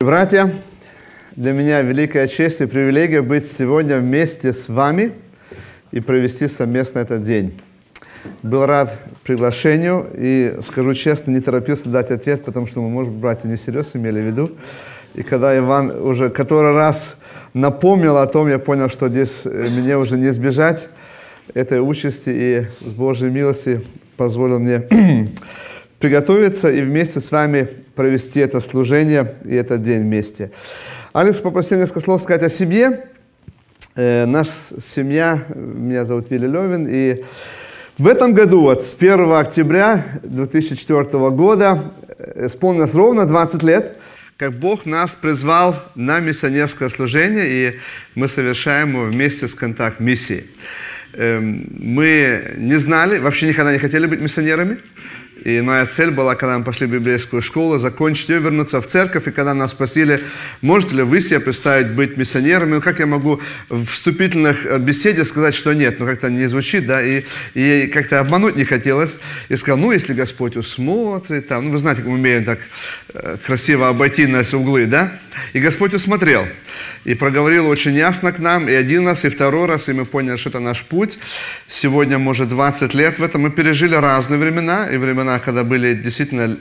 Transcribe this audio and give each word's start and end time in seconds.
Братья, 0.00 0.54
для 1.34 1.50
меня 1.52 1.82
великая 1.82 2.28
честь 2.28 2.60
и 2.60 2.66
привилегия 2.66 3.20
быть 3.20 3.44
сегодня 3.44 3.98
вместе 3.98 4.52
с 4.52 4.68
вами 4.68 5.10
и 5.90 5.98
провести 5.98 6.46
совместно 6.46 7.00
этот 7.00 7.24
день. 7.24 7.60
Был 8.44 8.64
рад 8.64 8.96
приглашению 9.24 10.08
и, 10.14 10.56
скажу 10.64 10.94
честно, 10.94 11.32
не 11.32 11.40
торопился 11.40 11.88
дать 11.88 12.12
ответ, 12.12 12.44
потому 12.44 12.68
что 12.68 12.80
мы, 12.80 12.90
может, 12.90 13.12
братья 13.12 13.48
не 13.48 13.56
всерьез 13.56 13.96
имели 13.96 14.20
в 14.20 14.26
виду. 14.26 14.52
И 15.14 15.24
когда 15.24 15.58
Иван 15.58 15.90
уже 15.90 16.28
который 16.28 16.74
раз 16.74 17.16
напомнил 17.52 18.18
о 18.18 18.26
том, 18.28 18.46
я 18.46 18.60
понял, 18.60 18.88
что 18.90 19.08
здесь 19.08 19.40
э, 19.46 19.66
мне 19.68 19.98
уже 19.98 20.16
не 20.16 20.28
избежать 20.28 20.88
этой 21.54 21.80
участи 21.80 22.30
и 22.32 22.66
с 22.86 22.92
Божьей 22.92 23.30
милости 23.30 23.84
позволил 24.16 24.60
мне 24.60 24.86
приготовиться 25.98 26.70
и 26.70 26.82
вместе 26.82 27.20
с 27.20 27.30
вами 27.30 27.68
провести 27.94 28.40
это 28.40 28.60
служение 28.60 29.36
и 29.44 29.54
этот 29.54 29.82
день 29.82 30.02
вместе. 30.02 30.50
Алекс 31.12 31.38
попросил 31.38 31.78
несколько 31.78 32.00
слов 32.00 32.22
сказать 32.22 32.42
о 32.42 32.48
себе. 32.48 33.06
Э, 33.96 34.26
наша 34.26 34.52
семья, 34.80 35.44
меня 35.54 36.04
зовут 36.04 36.30
Вилли 36.30 36.46
Левин, 36.46 36.86
и 36.88 37.24
в 37.98 38.06
этом 38.06 38.32
году, 38.32 38.60
вот 38.60 38.84
с 38.84 38.94
1 38.94 39.32
октября 39.32 40.04
2004 40.22 41.30
года, 41.30 41.92
э, 42.16 42.46
исполнилось 42.46 42.94
ровно 42.94 43.26
20 43.26 43.62
лет, 43.64 43.96
как 44.36 44.52
Бог 44.52 44.86
нас 44.86 45.16
призвал 45.16 45.74
на 45.96 46.20
миссионерское 46.20 46.90
служение, 46.90 47.44
и 47.48 47.78
мы 48.14 48.28
совершаем 48.28 48.92
его 48.92 49.02
вместе 49.02 49.48
с 49.48 49.54
контакт 49.56 49.98
миссией. 49.98 50.46
Эм, 51.14 51.66
мы 51.76 52.54
не 52.56 52.76
знали, 52.76 53.18
вообще 53.18 53.48
никогда 53.48 53.72
не 53.72 53.80
хотели 53.80 54.06
быть 54.06 54.20
миссионерами, 54.20 54.78
и 55.44 55.60
моя 55.60 55.86
цель 55.86 56.10
была, 56.10 56.34
когда 56.34 56.58
мы 56.58 56.64
пошли 56.64 56.86
в 56.86 56.90
библейскую 56.90 57.42
школу, 57.42 57.78
закончить 57.78 58.28
ее, 58.28 58.40
вернуться 58.40 58.80
в 58.80 58.86
церковь. 58.86 59.28
И 59.28 59.30
когда 59.30 59.54
нас 59.54 59.70
спросили, 59.70 60.22
можете 60.60 60.96
ли 60.96 61.02
вы 61.02 61.20
себе 61.20 61.40
представить 61.40 61.92
быть 61.92 62.16
миссионерами, 62.16 62.74
ну 62.74 62.80
как 62.80 62.98
я 62.98 63.06
могу 63.06 63.40
в 63.68 63.86
вступительных 63.86 64.66
э, 64.66 64.78
беседе 64.78 65.24
сказать, 65.24 65.54
что 65.54 65.72
нет, 65.72 66.00
ну 66.00 66.06
как-то 66.06 66.30
не 66.30 66.46
звучит, 66.46 66.86
да, 66.86 67.02
и, 67.02 67.24
и 67.54 67.86
как-то 67.86 68.20
обмануть 68.20 68.56
не 68.56 68.64
хотелось. 68.64 69.20
И 69.48 69.56
сказал, 69.56 69.78
ну 69.78 69.92
если 69.92 70.12
Господь 70.12 70.56
усмотрит, 70.56 71.48
там, 71.48 71.66
ну 71.66 71.72
вы 71.72 71.78
знаете, 71.78 72.02
как 72.02 72.10
мы 72.10 72.16
умеем 72.16 72.44
так 72.44 72.58
э, 73.14 73.36
красиво 73.44 73.88
обойти 73.88 74.26
нас 74.26 74.52
углы, 74.54 74.86
да, 74.86 75.18
и 75.52 75.60
Господь 75.60 75.94
усмотрел 75.94 76.46
и 77.04 77.14
проговорил 77.14 77.68
очень 77.68 77.94
ясно 77.94 78.32
к 78.32 78.38
нам, 78.38 78.68
и 78.68 78.72
один 78.72 79.06
раз, 79.06 79.24
и 79.24 79.28
второй 79.28 79.66
раз, 79.66 79.88
и 79.88 79.92
мы 79.92 80.04
поняли, 80.04 80.36
что 80.36 80.50
это 80.50 80.60
наш 80.60 80.84
путь. 80.84 81.18
Сегодня, 81.66 82.18
может, 82.18 82.48
20 82.48 82.94
лет 82.94 83.18
в 83.18 83.22
этом. 83.22 83.42
Мы 83.42 83.50
пережили 83.50 83.94
разные 83.94 84.38
времена, 84.38 84.86
и 84.86 84.96
времена, 84.96 85.38
когда 85.38 85.64
были 85.64 85.94
действительно 85.94 86.58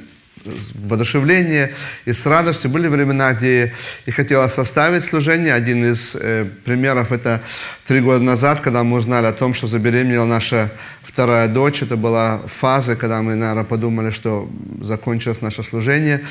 воодушевление 0.75 1.73
и 2.05 2.13
с 2.13 2.25
радостью. 2.25 2.71
Были 2.71 2.87
времена, 2.87 3.33
где 3.33 3.73
и 4.05 4.11
хотела 4.11 4.47
составить 4.47 5.03
служение. 5.03 5.53
Один 5.53 5.85
из 5.85 6.15
э, 6.15 6.45
примеров 6.65 7.11
это 7.11 7.41
три 7.85 7.99
года 7.99 8.23
назад, 8.23 8.61
когда 8.61 8.83
мы 8.83 8.97
узнали 8.97 9.25
о 9.25 9.33
том, 9.33 9.53
что 9.53 9.67
забеременела 9.67 10.25
наша 10.25 10.71
вторая 11.01 11.47
дочь. 11.47 11.81
Это 11.81 11.97
была 11.97 12.41
фаза, 12.47 12.95
когда 12.95 13.21
мы, 13.21 13.35
наверное, 13.35 13.63
подумали, 13.63 14.11
что 14.11 14.49
закончилось 14.81 15.41
наше 15.41 15.63
служение. 15.63 16.21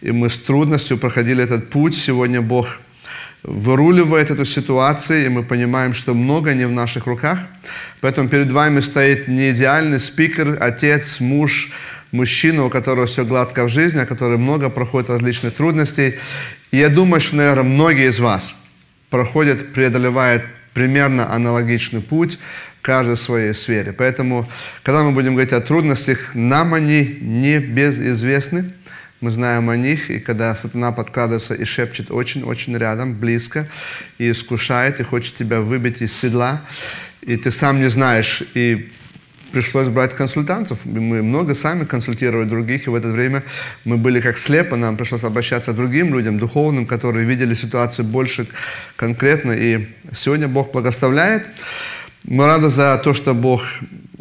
И 0.00 0.12
мы 0.12 0.30
с 0.30 0.38
трудностью 0.38 0.98
проходили 0.98 1.42
этот 1.42 1.70
путь. 1.70 1.96
Сегодня 1.96 2.40
Бог 2.40 2.78
выруливает 3.42 4.30
эту 4.30 4.44
ситуацию, 4.44 5.26
и 5.26 5.28
мы 5.28 5.42
понимаем, 5.42 5.94
что 5.94 6.14
много 6.14 6.54
не 6.54 6.66
в 6.66 6.72
наших 6.72 7.06
руках. 7.06 7.38
Поэтому 8.00 8.28
перед 8.28 8.50
вами 8.50 8.80
стоит 8.80 9.28
не 9.28 9.50
идеальный 9.50 10.00
спикер, 10.00 10.58
отец, 10.60 11.20
муж, 11.20 11.70
мужчина, 12.12 12.64
у 12.64 12.70
которого 12.70 13.06
все 13.06 13.24
гладко 13.24 13.64
в 13.64 13.68
жизни, 13.68 13.98
а 13.98 14.06
который 14.06 14.38
много 14.38 14.70
проходит 14.70 15.10
различных 15.10 15.54
трудностей. 15.54 16.14
И 16.70 16.78
я 16.78 16.88
думаю, 16.88 17.20
что, 17.20 17.36
наверное, 17.36 17.64
многие 17.64 18.08
из 18.08 18.18
вас 18.18 18.54
проходят, 19.10 19.72
преодолевают 19.72 20.42
примерно 20.74 21.32
аналогичный 21.32 22.00
путь, 22.00 22.38
в 22.88 23.16
своей 23.16 23.52
сфере. 23.52 23.92
Поэтому, 23.92 24.48
когда 24.82 25.02
мы 25.02 25.12
будем 25.12 25.34
говорить 25.34 25.52
о 25.52 25.60
трудностях, 25.60 26.34
нам 26.34 26.72
они 26.72 27.18
не 27.20 27.58
безизвестны. 27.58 28.72
Мы 29.20 29.30
знаем 29.30 29.68
о 29.68 29.76
них, 29.76 30.10
и 30.10 30.20
когда 30.20 30.54
сатана 30.54 30.90
подкрадывается 30.92 31.54
и 31.54 31.64
шепчет 31.64 32.10
очень-очень 32.10 32.78
рядом, 32.78 33.14
близко, 33.14 33.66
и 34.16 34.30
искушает, 34.30 35.00
и 35.00 35.02
хочет 35.02 35.34
тебя 35.34 35.60
выбить 35.60 36.00
из 36.00 36.14
седла, 36.14 36.62
и 37.20 37.36
ты 37.36 37.50
сам 37.50 37.80
не 37.80 37.90
знаешь, 37.90 38.42
и 38.54 38.90
пришлось 39.52 39.88
брать 39.88 40.14
консультантов. 40.14 40.84
Мы 40.84 41.22
много 41.22 41.54
сами 41.54 41.84
консультировали 41.84 42.48
других, 42.48 42.86
и 42.86 42.90
в 42.90 42.94
это 42.94 43.08
время 43.08 43.42
мы 43.84 43.96
были 43.96 44.20
как 44.20 44.38
слепы, 44.38 44.76
нам 44.76 44.96
пришлось 44.96 45.24
обращаться 45.24 45.72
к 45.72 45.76
другим 45.76 46.14
людям, 46.14 46.38
духовным, 46.38 46.86
которые 46.86 47.26
видели 47.26 47.54
ситуацию 47.54 48.06
больше 48.06 48.48
конкретно. 48.96 49.52
И 49.52 49.88
сегодня 50.12 50.48
Бог 50.48 50.72
благословляет. 50.72 51.46
Мы 52.24 52.46
рады 52.46 52.68
за 52.68 53.00
то, 53.02 53.14
что 53.14 53.34
Бог 53.34 53.62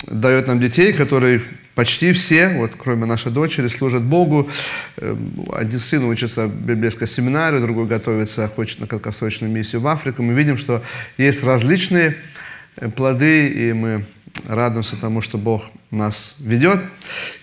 дает 0.08 0.48
нам 0.48 0.60
детей, 0.60 0.94
которые 0.94 1.42
Почти 1.78 2.12
все, 2.12 2.56
вот 2.58 2.72
кроме 2.76 3.06
нашей 3.06 3.32
дочери, 3.32 3.68
служат 3.68 4.02
Богу. 4.02 4.50
Эм, 4.96 5.46
один 5.54 5.78
сын 5.78 6.04
учится 6.06 6.48
в 6.48 6.66
библейской 6.66 7.06
семинарии, 7.06 7.60
другой 7.60 7.86
готовится, 7.86 8.48
хочет 8.48 8.80
на 8.80 8.88
краткосрочную 8.88 9.54
миссию 9.54 9.82
в 9.82 9.88
Африку. 9.88 10.24
Мы 10.24 10.34
видим, 10.34 10.58
что 10.58 10.82
есть 11.20 11.44
различные 11.44 12.18
э, 12.78 12.90
плоды, 12.90 13.48
и 13.50 13.74
мы 13.74 14.06
радуемся 14.48 14.96
тому, 14.96 15.22
что 15.22 15.38
Бог 15.38 15.64
нас 15.92 16.36
ведет. 16.40 16.80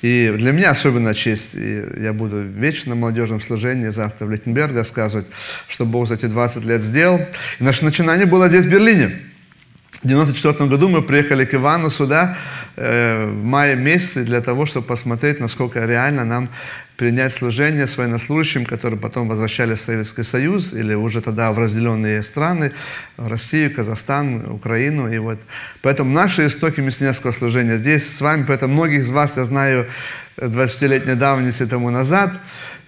И 0.03 0.33
для 0.37 0.53
меня 0.53 0.71
особенно 0.71 1.15
честь, 1.15 1.55
и 1.55 1.83
я 2.01 2.13
буду 2.13 2.43
вечно 2.43 2.95
в 2.95 2.99
молодежном 2.99 3.41
служении 3.41 3.89
завтра 3.89 4.27
в 4.27 4.31
Литтенберге 4.31 4.79
рассказывать, 4.79 5.27
что 5.69 5.87
Бог 5.87 6.07
за 6.07 6.15
эти 6.15 6.27
20 6.27 6.65
лет 6.65 6.83
сделал. 6.83 7.21
И 7.59 7.65
наше 7.65 7.85
начинание 7.85 8.27
было 8.27 8.49
здесь, 8.49 8.65
в 8.65 8.71
Берлине. 8.71 9.21
В 10.03 10.07
1994 10.07 10.69
году 10.69 10.89
мы 10.91 11.01
приехали 11.01 11.47
к 11.47 11.55
Ивану 11.55 11.89
сюда 11.89 12.37
э, 12.77 13.27
в 13.27 13.43
мае 13.43 13.75
месяце 13.75 14.23
для 14.25 14.43
того, 14.43 14.67
чтобы 14.67 14.87
посмотреть, 14.87 15.41
насколько 15.41 15.87
реально 15.87 16.27
нам 16.27 16.51
принять 16.97 17.33
служение 17.33 17.87
военнослужащим, 17.97 18.65
которые 18.65 19.01
потом 19.01 19.29
возвращались 19.29 19.81
в 19.81 19.83
Советский 19.83 20.23
Союз 20.23 20.73
или 20.73 20.95
уже 20.95 21.21
тогда 21.21 21.53
в 21.53 21.59
разделенные 21.59 22.23
страны, 22.23 22.73
Россию, 23.17 23.75
Казахстан, 23.75 24.53
Украину. 24.53 25.13
И 25.13 25.19
вот. 25.19 25.41
Поэтому 25.83 26.13
наши 26.13 26.47
истоки 26.47 26.81
миссионерского 26.81 27.33
служения 27.33 27.79
здесь 27.79 28.17
с 28.17 28.21
вами, 28.21 28.45
поэтому 28.47 28.75
многих 28.75 29.01
из 29.01 29.11
вас 29.11 29.37
я 29.37 29.45
знаю 29.45 29.87
20-летней 30.37 31.15
давности 31.15 31.67
тому 31.67 31.91
назад. 31.91 32.33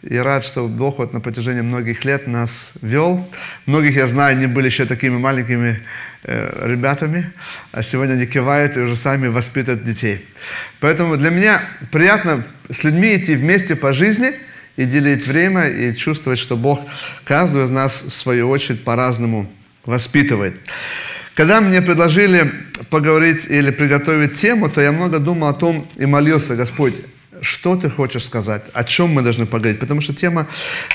И 0.08 0.16
рад, 0.16 0.44
что 0.44 0.68
Бог 0.68 0.98
вот 0.98 1.12
на 1.12 1.20
протяжении 1.20 1.62
многих 1.62 2.04
лет 2.04 2.26
нас 2.26 2.74
вел. 2.80 3.28
Многих, 3.66 3.96
я 3.96 4.06
знаю, 4.06 4.36
не 4.38 4.46
были 4.46 4.66
еще 4.66 4.86
такими 4.86 5.16
маленькими 5.18 5.82
Э, 6.28 6.66
ребятами, 6.66 7.30
а 7.70 7.84
сегодня 7.84 8.14
они 8.14 8.26
кивают 8.26 8.76
и 8.76 8.80
уже 8.80 8.96
сами 8.96 9.28
воспитывают 9.28 9.84
детей. 9.84 10.26
Поэтому 10.80 11.16
для 11.16 11.30
меня 11.30 11.62
приятно 11.92 12.44
с 12.68 12.82
людьми 12.82 13.14
идти 13.14 13.36
вместе 13.36 13.76
по 13.76 13.92
жизни 13.92 14.32
и 14.76 14.86
делить 14.86 15.24
время, 15.24 15.68
и 15.68 15.94
чувствовать, 15.94 16.40
что 16.40 16.56
Бог 16.56 16.80
каждого 17.22 17.64
из 17.64 17.70
нас, 17.70 18.02
в 18.02 18.10
свою 18.10 18.48
очередь, 18.48 18.82
по-разному 18.82 19.48
воспитывает. 19.84 20.58
Когда 21.36 21.60
мне 21.60 21.80
предложили 21.80 22.50
поговорить 22.90 23.46
или 23.46 23.70
приготовить 23.70 24.34
тему, 24.34 24.68
то 24.68 24.80
я 24.80 24.90
много 24.90 25.20
думал 25.20 25.46
о 25.46 25.54
том 25.54 25.86
и 25.94 26.06
молился, 26.06 26.56
Господь, 26.56 26.94
что 27.42 27.76
ты 27.76 27.90
хочешь 27.90 28.24
сказать, 28.24 28.62
о 28.72 28.84
чем 28.84 29.10
мы 29.10 29.22
должны 29.22 29.46
поговорить. 29.46 29.80
Потому 29.80 30.00
что 30.00 30.14
тема 30.14 30.48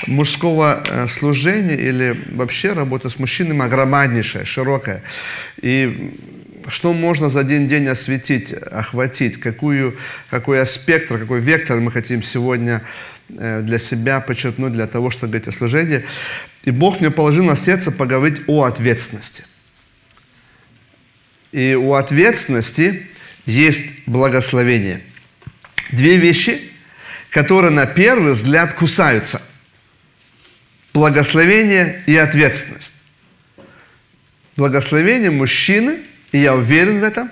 мужского 0.06 0.82
э, 0.86 1.06
служения 1.06 1.76
или 1.76 2.18
вообще 2.32 2.72
работы 2.72 3.10
с 3.10 3.18
мужчинами 3.18 3.64
огромнейшая, 3.64 4.44
широкая. 4.44 5.02
И 5.60 6.14
что 6.68 6.92
можно 6.92 7.28
за 7.28 7.40
один 7.40 7.66
день 7.68 7.88
осветить, 7.88 8.52
охватить, 8.52 9.38
какую, 9.40 9.96
какой 10.30 10.60
аспект, 10.60 11.08
какой 11.08 11.40
вектор 11.40 11.80
мы 11.80 11.90
хотим 11.90 12.22
сегодня 12.22 12.82
э, 13.28 13.62
для 13.62 13.78
себя 13.78 14.20
подчеркнуть, 14.20 14.72
для 14.72 14.86
того, 14.86 15.10
чтобы 15.10 15.32
говорить 15.32 15.48
о 15.48 15.52
служении. 15.52 16.04
И 16.64 16.70
Бог 16.70 17.00
мне 17.00 17.10
положил 17.10 17.44
на 17.44 17.56
сердце 17.56 17.90
поговорить 17.90 18.42
о 18.46 18.64
ответственности. 18.64 19.44
И 21.50 21.74
у 21.74 21.94
ответственности 21.94 23.06
есть 23.44 24.06
благословение– 24.06 25.02
Две 25.92 26.16
вещи, 26.16 26.72
которые 27.30 27.70
на 27.70 27.86
первый 27.86 28.32
взгляд 28.32 28.74
кусаются. 28.74 29.40
Благословение 30.92 32.02
и 32.06 32.16
ответственность. 32.16 32.94
Благословение 34.56 35.30
мужчины, 35.30 36.00
и 36.32 36.38
я 36.38 36.54
уверен 36.54 37.00
в 37.00 37.04
этом, 37.04 37.30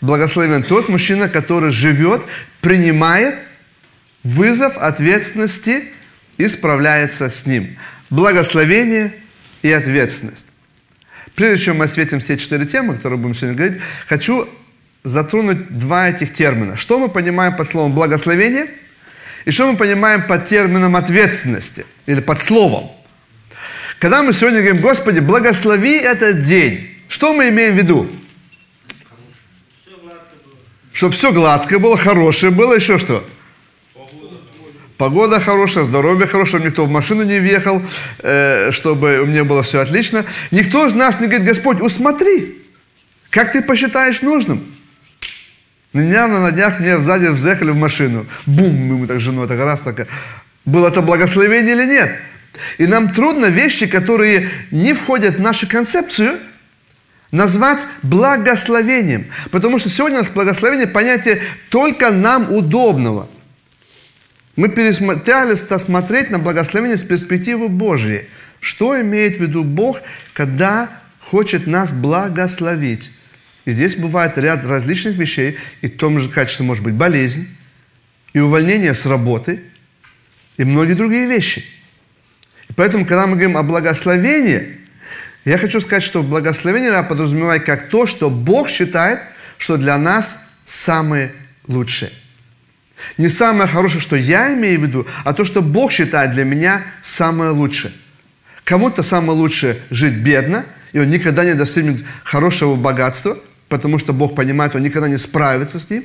благословен 0.00 0.62
тот 0.62 0.88
мужчина, 0.88 1.28
который 1.28 1.70
живет, 1.70 2.22
принимает 2.60 3.36
вызов 4.22 4.76
ответственности 4.76 5.84
и 6.36 6.48
справляется 6.48 7.30
с 7.30 7.46
ним. 7.46 7.76
Благословение 8.10 9.14
и 9.62 9.70
ответственность. 9.70 10.46
Прежде 11.34 11.64
чем 11.64 11.78
мы 11.78 11.84
осветим 11.86 12.20
все 12.20 12.36
четыре 12.36 12.66
темы, 12.66 12.96
которые 12.96 13.18
будем 13.18 13.34
сегодня 13.34 13.56
говорить, 13.56 13.80
хочу 14.06 14.48
затронуть 15.02 15.76
два 15.76 16.08
этих 16.08 16.32
термина. 16.32 16.76
Что 16.76 16.98
мы 16.98 17.08
понимаем 17.08 17.56
под 17.56 17.66
словом 17.66 17.92
благословение 17.92 18.66
и 19.44 19.50
что 19.50 19.70
мы 19.70 19.76
понимаем 19.76 20.26
под 20.26 20.46
термином 20.46 20.96
ответственности 20.96 21.86
или 22.06 22.20
под 22.20 22.40
словом 22.40 22.90
Когда 23.98 24.22
мы 24.22 24.32
сегодня 24.32 24.60
говорим, 24.60 24.82
Господи, 24.82 25.20
благослови 25.20 25.96
этот 25.96 26.42
день, 26.42 26.90
что 27.08 27.32
мы 27.32 27.48
имеем 27.48 27.74
в 27.74 27.78
виду? 27.78 28.10
Чтобы 30.92 31.14
все 31.14 31.32
гладко 31.32 31.78
было, 31.78 31.96
хорошее 31.96 32.52
было, 32.52 32.74
еще 32.74 32.98
что? 32.98 33.26
Погода 34.98 35.40
хорошая, 35.40 35.84
здоровье 35.84 36.26
хорошее, 36.26 36.62
никто 36.62 36.84
в 36.84 36.90
машину 36.90 37.22
не 37.22 37.38
въехал, 37.38 37.82
э, 38.18 38.70
чтобы 38.70 39.20
у 39.20 39.26
меня 39.26 39.44
было 39.44 39.62
все 39.62 39.80
отлично. 39.80 40.26
Никто 40.50 40.86
из 40.86 40.92
нас 40.92 41.18
не 41.20 41.26
говорит, 41.26 41.46
Господь, 41.46 41.80
усмотри, 41.80 42.62
как 43.30 43.52
ты 43.52 43.62
посчитаешь 43.62 44.20
нужным. 44.20 44.69
Меня 45.92 46.28
на 46.28 46.52
днях 46.52 46.80
мне 46.80 47.00
сзади 47.00 47.26
взехали 47.26 47.70
в 47.70 47.76
машину. 47.76 48.26
Бум, 48.46 48.74
мы 48.74 49.06
так 49.06 49.20
женой, 49.20 49.48
так 49.48 49.58
раз, 49.58 49.80
так. 49.80 50.06
Было 50.64 50.88
это 50.88 51.02
благословение 51.02 51.74
или 51.74 51.86
нет? 51.86 52.12
И 52.78 52.86
нам 52.86 53.12
трудно 53.12 53.46
вещи, 53.46 53.86
которые 53.86 54.50
не 54.70 54.92
входят 54.92 55.36
в 55.36 55.40
нашу 55.40 55.68
концепцию, 55.68 56.38
назвать 57.32 57.86
благословением. 58.02 59.26
Потому 59.50 59.78
что 59.78 59.88
сегодня 59.88 60.18
у 60.18 60.22
нас 60.22 60.30
благословение 60.30 60.86
понятие 60.86 61.42
только 61.70 62.10
нам 62.10 62.52
удобного– 62.52 63.28
мы 64.60 64.68
пересмотрелись 64.68 65.60
смотреть 65.60 66.28
на 66.28 66.38
благословение 66.38 66.98
с 66.98 67.02
перспективы 67.02 67.68
Божьей. 67.68 68.28
Что 68.60 69.00
имеет 69.00 69.38
в 69.38 69.40
виду 69.40 69.64
Бог, 69.64 70.02
когда 70.34 70.90
хочет 71.18 71.66
нас 71.66 71.92
благословить? 71.92 73.10
И 73.64 73.72
здесь 73.72 73.96
бывает 73.96 74.38
ряд 74.38 74.64
различных 74.64 75.16
вещей, 75.16 75.58
и 75.82 75.88
в 75.88 75.96
том 75.96 76.18
же 76.18 76.28
качестве 76.28 76.64
может 76.64 76.82
быть 76.82 76.94
болезнь, 76.94 77.48
и 78.32 78.38
увольнение 78.38 78.94
с 78.94 79.06
работы, 79.06 79.62
и 80.56 80.64
многие 80.64 80.94
другие 80.94 81.26
вещи. 81.26 81.64
И 82.68 82.72
поэтому, 82.72 83.04
когда 83.04 83.26
мы 83.26 83.32
говорим 83.32 83.56
о 83.56 83.62
благословении, 83.62 84.78
я 85.44 85.58
хочу 85.58 85.80
сказать, 85.80 86.02
что 86.02 86.22
благословение 86.22 86.92
я 86.92 87.02
подразумеваю 87.02 87.64
как 87.64 87.88
то, 87.88 88.06
что 88.06 88.30
Бог 88.30 88.68
считает, 88.68 89.20
что 89.58 89.76
для 89.76 89.98
нас 89.98 90.44
самое 90.64 91.32
лучшее. 91.66 92.12
Не 93.16 93.28
самое 93.28 93.68
хорошее, 93.68 94.00
что 94.00 94.16
я 94.16 94.52
имею 94.54 94.80
в 94.80 94.82
виду, 94.84 95.06
а 95.24 95.32
то, 95.32 95.44
что 95.44 95.62
Бог 95.62 95.90
считает 95.90 96.32
для 96.32 96.44
меня 96.44 96.82
самое 97.02 97.50
лучшее. 97.50 97.92
Кому-то 98.64 99.02
самое 99.02 99.38
лучшее 99.38 99.78
жить 99.90 100.14
бедно, 100.14 100.66
и 100.92 100.98
он 100.98 101.08
никогда 101.08 101.44
не 101.44 101.54
достигнет 101.54 102.04
хорошего 102.22 102.76
богатства, 102.76 103.38
потому 103.70 103.98
что 103.98 104.12
Бог 104.12 104.34
понимает, 104.34 104.74
он 104.74 104.82
никогда 104.82 105.08
не 105.08 105.16
справится 105.16 105.78
с 105.78 105.88
ним. 105.88 106.04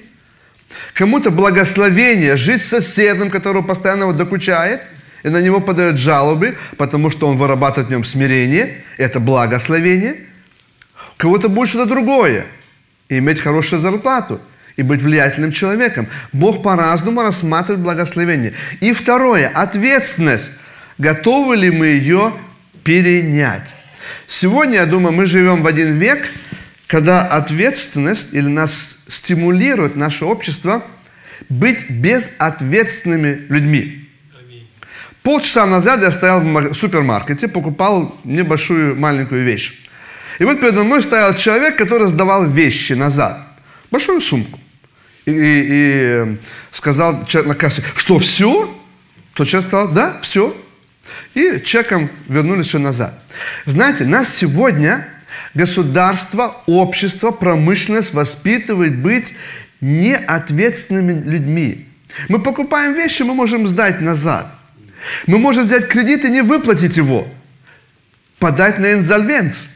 Кому-то 0.94 1.32
благословение 1.32 2.38
жить 2.38 2.64
с 2.64 2.70
соседом, 2.70 3.30
которого 3.30 3.62
постоянно 3.62 4.04
его 4.04 4.14
докучает, 4.14 4.82
и 5.24 5.30
на 5.30 5.42
него 5.42 5.60
подают 5.60 5.98
жалобы, 5.98 6.58
потому 6.78 7.10
что 7.10 7.28
он 7.28 7.36
вырабатывает 7.36 7.88
в 7.88 7.92
нем 7.92 8.04
смирение. 8.04 8.84
Это 8.98 9.20
благословение. 9.20 10.16
Кого-то 11.18 11.50
будет 11.50 11.70
что-то 11.70 11.90
другое. 11.90 12.46
И 13.10 13.18
иметь 13.18 13.42
хорошую 13.42 13.82
зарплату– 13.82 14.40
и 14.78 14.84
быть 14.84 15.02
влиятельным 15.02 15.52
человеком. 15.52 16.08
Бог 16.34 16.62
по-разному 16.62 17.22
рассматривает 17.22 17.84
благословение. 17.84 18.54
И 18.82 18.94
второе, 18.94 19.48
ответственность. 19.48 20.52
Готовы 20.98 21.56
ли 21.56 21.72
мы 21.72 21.88
ее 21.88 22.34
перенять? 22.84 23.74
Сегодня, 24.28 24.80
я 24.80 24.86
думаю, 24.86 25.14
мы 25.14 25.26
живем 25.26 25.62
в 25.62 25.68
один 25.68 25.94
век, 25.94 26.30
когда 26.88 27.22
ответственность 27.22 28.34
или 28.34 28.48
нас 28.48 29.00
стимулирует 29.08 29.96
наше 29.96 30.26
общество 30.26 30.84
быть 31.50 31.90
безответственными 31.90 33.46
людьми. 33.50 34.10
Полчаса 35.24 35.66
назад 35.66 36.04
я 36.04 36.12
стоял 36.12 36.42
в 36.42 36.76
супермаркете, 36.76 37.48
покупал 37.48 38.16
небольшую 38.24 38.96
маленькую 38.96 39.44
вещь. 39.44 39.82
И 40.38 40.44
вот 40.44 40.60
передо 40.60 40.84
мной 40.84 41.02
стоял 41.02 41.34
человек, 41.34 41.78
который 41.78 42.08
сдавал 42.10 42.46
вещи 42.46 42.94
назад. 42.94 43.40
Большую 43.90 44.22
сумку 44.22 44.60
и, 45.26 45.32
и, 45.32 45.36
и 45.36 46.38
сказал 46.70 47.26
человек 47.26 47.50
на 47.50 47.56
кассе, 47.56 47.84
что 47.96 48.20
все? 48.20 48.72
Тот 49.34 49.48
человек 49.48 49.68
сказал, 49.68 49.92
да, 49.92 50.20
все. 50.22 50.56
И 51.34 51.60
чеком 51.64 52.10
вернули 52.28 52.62
все 52.62 52.78
назад. 52.78 53.20
Знаете, 53.66 54.06
нас 54.06 54.34
сегодня 54.34 55.08
государство, 55.56 56.62
общество, 56.68 57.32
промышленность 57.32 58.14
воспитывает 58.14 58.98
быть 58.98 59.34
неответственными 59.82 61.24
людьми. 61.28 61.88
Мы 62.30 62.40
покупаем 62.40 62.94
вещи, 62.94 63.24
мы 63.24 63.34
можем 63.34 63.68
сдать 63.68 64.02
назад. 64.02 64.48
Мы 65.28 65.40
можем 65.40 65.66
взять 65.66 65.88
кредит 65.88 66.26
и 66.26 66.30
не 66.30 66.42
выплатить 66.42 66.98
его. 66.98 67.28
Подать 68.40 68.80
на 68.80 68.94
инсольвенцию. 68.94 69.70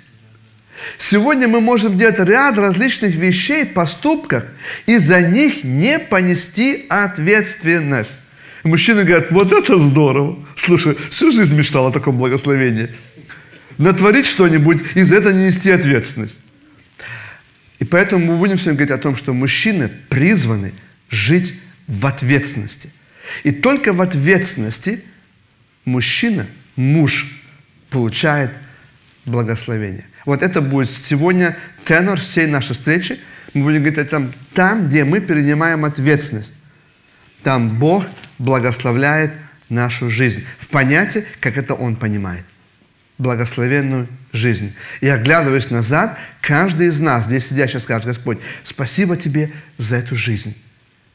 Сегодня 0.98 1.48
мы 1.48 1.60
можем 1.62 1.98
делать 1.98 2.20
ряд 2.20 2.58
различных 2.58 3.14
вещей, 3.16 3.66
поступков, 3.66 4.44
и 4.86 4.98
за 4.98 5.22
них 5.22 5.64
не 5.64 6.00
понести 6.00 6.86
ответственность. 6.90 8.24
мужчины 8.64 9.04
говорят, 9.04 9.30
вот 9.32 9.52
это 9.52 9.78
здорово. 9.78 10.40
Слушай, 10.56 10.98
всю 11.10 11.32
жизнь 11.32 11.56
мечтал 11.56 11.88
о 11.88 11.92
таком 11.92 12.18
благословении. 12.18 12.90
Натворить 13.80 14.26
что-нибудь 14.26 14.81
и 14.96 15.04
за 15.04 15.16
это 15.16 15.31
не 15.31 15.46
нести 15.46 15.72
ответственность. 15.72 16.42
И 17.80 17.86
поэтому 17.86 18.26
мы 18.26 18.38
будем 18.38 18.58
сегодня 18.58 18.74
говорить 18.74 18.92
о 18.92 18.98
том, 18.98 19.16
что 19.16 19.34
мужчины 19.34 19.90
призваны 20.10 20.74
жить 21.10 21.54
в 21.88 22.06
ответственности. 22.06 22.90
И 23.44 23.52
только 23.52 23.94
в 23.94 24.02
ответственности 24.02 25.02
мужчина, 25.86 26.46
муж, 26.76 27.42
получает 27.90 28.52
благословение. 29.24 30.08
Вот 30.25 30.44
это 30.44 30.62
будет 30.62 30.92
сегодня 30.92 31.56
тенор 31.86 32.20
всей 32.20 32.48
нашей 32.48 32.74
встречи. 32.74 33.18
Мы 33.54 33.64
будем 33.64 33.78
говорить 33.78 34.00
о 34.00 34.06
том, 34.06 34.34
там, 34.54 34.90
где 34.90 35.06
мы 35.06 35.22
перенимаем 35.22 35.86
ответственность. 35.86 36.54
Там 37.44 37.80
Бог 37.80 38.06
благословляет 38.40 39.32
нашу 39.70 40.10
жизнь. 40.10 40.44
В 40.58 40.68
понятии, 40.68 41.24
как 41.40 41.56
это 41.56 41.75
Он 41.75 41.96
понимает. 41.96 42.44
Благословенную 43.19 44.07
жизнь. 44.33 44.74
И 45.01 45.07
оглядываясь 45.07 45.69
назад, 45.69 46.18
каждый 46.42 46.88
из 46.88 47.00
нас, 47.00 47.25
здесь 47.25 47.50
сидящий, 47.50 47.80
скажет, 47.80 48.07
Господь, 48.07 48.39
спасибо 48.63 49.16
Тебе 49.16 49.51
за 49.77 49.98
эту 49.98 50.16
жизнь. 50.16 50.56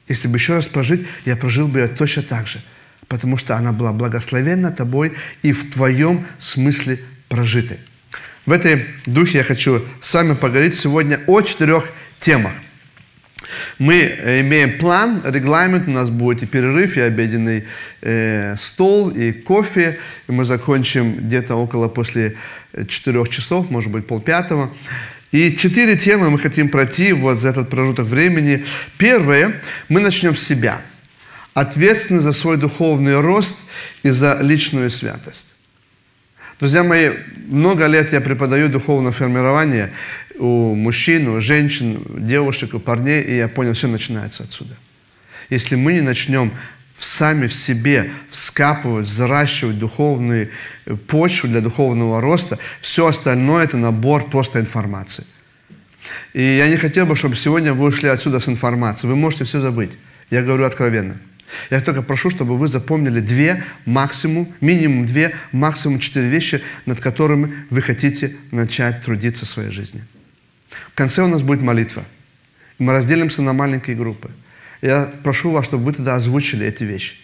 Если 0.07 0.29
бы 0.29 0.37
еще 0.37 0.55
раз 0.55 0.69
прожить, 0.69 1.07
я 1.25 1.35
прожил 1.35 1.67
бы 1.67 1.81
ее 1.81 1.89
точно 1.89 2.23
так 2.23 2.47
же. 2.47 2.63
Потому 3.09 3.37
что 3.37 3.57
она 3.57 3.73
была 3.73 3.93
благословенна 3.93 4.71
Тобой 4.71 5.15
и 5.43 5.53
в 5.53 5.73
Твоем 5.73 6.27
смысле 6.39 7.01
прожитой. 7.29 7.81
В 8.47 8.53
этой 8.53 8.87
духе 9.07 9.39
я 9.39 9.45
хочу 9.45 9.85
с 10.01 10.13
вами 10.13 10.35
поговорить 10.35 10.75
сегодня 10.75 11.21
о 11.27 11.41
четырех 11.41 11.91
темах. 12.21 12.53
Мы 13.79 13.95
э, 13.95 14.41
имеем 14.41 14.79
план, 14.79 15.23
регламент, 15.25 15.89
у 15.89 15.91
нас 15.91 16.11
будет 16.11 16.43
и 16.43 16.47
перерыв, 16.47 16.97
и 16.97 17.01
обеденный 17.01 17.65
э, 18.03 18.55
стол, 18.57 19.11
и 19.11 19.33
кофе. 19.33 19.99
И 20.29 20.33
мы 20.33 20.45
закончим 20.45 21.27
где-то 21.27 21.55
около 21.55 21.89
после 21.89 22.37
четырех 22.89 23.29
часов, 23.29 23.71
может 23.71 23.91
быть, 23.91 24.07
полпятого. 24.07 24.73
И 25.33 25.57
четыре 25.57 25.97
темы 25.97 26.31
мы 26.31 26.39
хотим 26.39 26.69
пройти 26.69 27.13
вот 27.13 27.39
за 27.39 27.49
этот 27.49 27.69
промежуток 27.69 28.07
времени. 28.07 28.65
Первое, 28.99 29.61
мы 29.89 30.01
начнем 30.01 30.37
с 30.37 30.43
себя. 30.43 30.81
Ответственность 31.55 32.25
за 32.25 32.33
свой 32.33 32.57
духовный 32.57 33.19
рост 33.21 33.57
и 34.05 34.11
за 34.11 34.39
личную 34.41 34.91
святость. 34.91 35.55
Друзья 36.61 36.85
мои, 36.85 37.11
много 37.49 37.87
лет 37.87 38.13
я 38.13 38.21
преподаю 38.21 38.69
духовное 38.69 39.13
формирование 39.13 39.93
у 40.39 40.75
мужчин, 40.75 41.29
у 41.29 41.41
женщин, 41.41 42.05
девушек, 42.27 42.75
у 42.75 42.79
парней, 42.79 43.23
и 43.23 43.37
я 43.37 43.49
понял, 43.49 43.75
все 43.75 43.89
начинается 43.89 44.45
отсюда. 44.45 44.77
Если 45.51 45.75
мы 45.75 45.95
не 45.95 46.01
начнем 46.01 46.53
сами 46.99 47.49
в 47.49 47.55
себе 47.55 48.11
вскапывать, 48.31 49.07
взращивать 49.07 49.79
духовную 49.79 50.51
почву 51.09 51.49
для 51.49 51.61
духовного 51.61 52.21
роста, 52.21 52.59
все 52.81 53.07
остальное– 53.07 53.65
это 53.67 53.77
набор 53.77 54.31
просто 54.31 54.61
информации. 54.61 55.25
И 56.35 56.43
я 56.43 56.69
не 56.69 56.77
хотел 56.77 57.07
бы, 57.07 57.17
чтобы 57.17 57.37
сегодня 57.37 57.75
вы 57.75 57.87
ушли 57.87 58.09
отсюда 58.09 58.39
с 58.39 58.49
информацией. 58.49 59.11
Вы 59.11 59.17
можете 59.17 59.45
все 59.45 59.61
забыть. 59.61 59.93
Я 60.31 60.43
говорю 60.43 60.65
откровенно. 60.65 61.17
Я 61.71 61.81
только 61.81 62.03
прошу, 62.03 62.31
чтобы 62.31 62.57
вы 62.57 62.69
запомнили 62.69 63.21
две, 63.21 63.65
максимум, 63.85 64.53
минимум 64.61 65.07
две, 65.07 65.35
максимум 65.53 65.99
четыре 65.99 66.29
вещи, 66.29 66.63
над 66.87 67.01
которыми 67.01 67.55
вы 67.71 67.83
хотите 67.83 68.37
начать 68.51 69.03
трудиться 69.03 69.47
в 69.47 69.49
своей 69.49 69.71
жизни. 69.71 70.03
В 70.93 70.95
конце 70.95 71.23
у 71.23 71.27
нас 71.27 71.43
будет 71.43 71.63
молитва. 71.63 72.05
Мы 72.79 72.93
разделимся 72.93 73.43
на 73.43 73.53
маленькие 73.53 73.97
группы. 73.97 74.31
Я 74.83 75.11
прошу 75.23 75.51
вас, 75.51 75.65
чтобы 75.65 75.85
вы 75.85 75.93
тогда 75.93 76.17
озвучили 76.17 76.67
эти 76.67 76.85
вещи. 76.85 77.17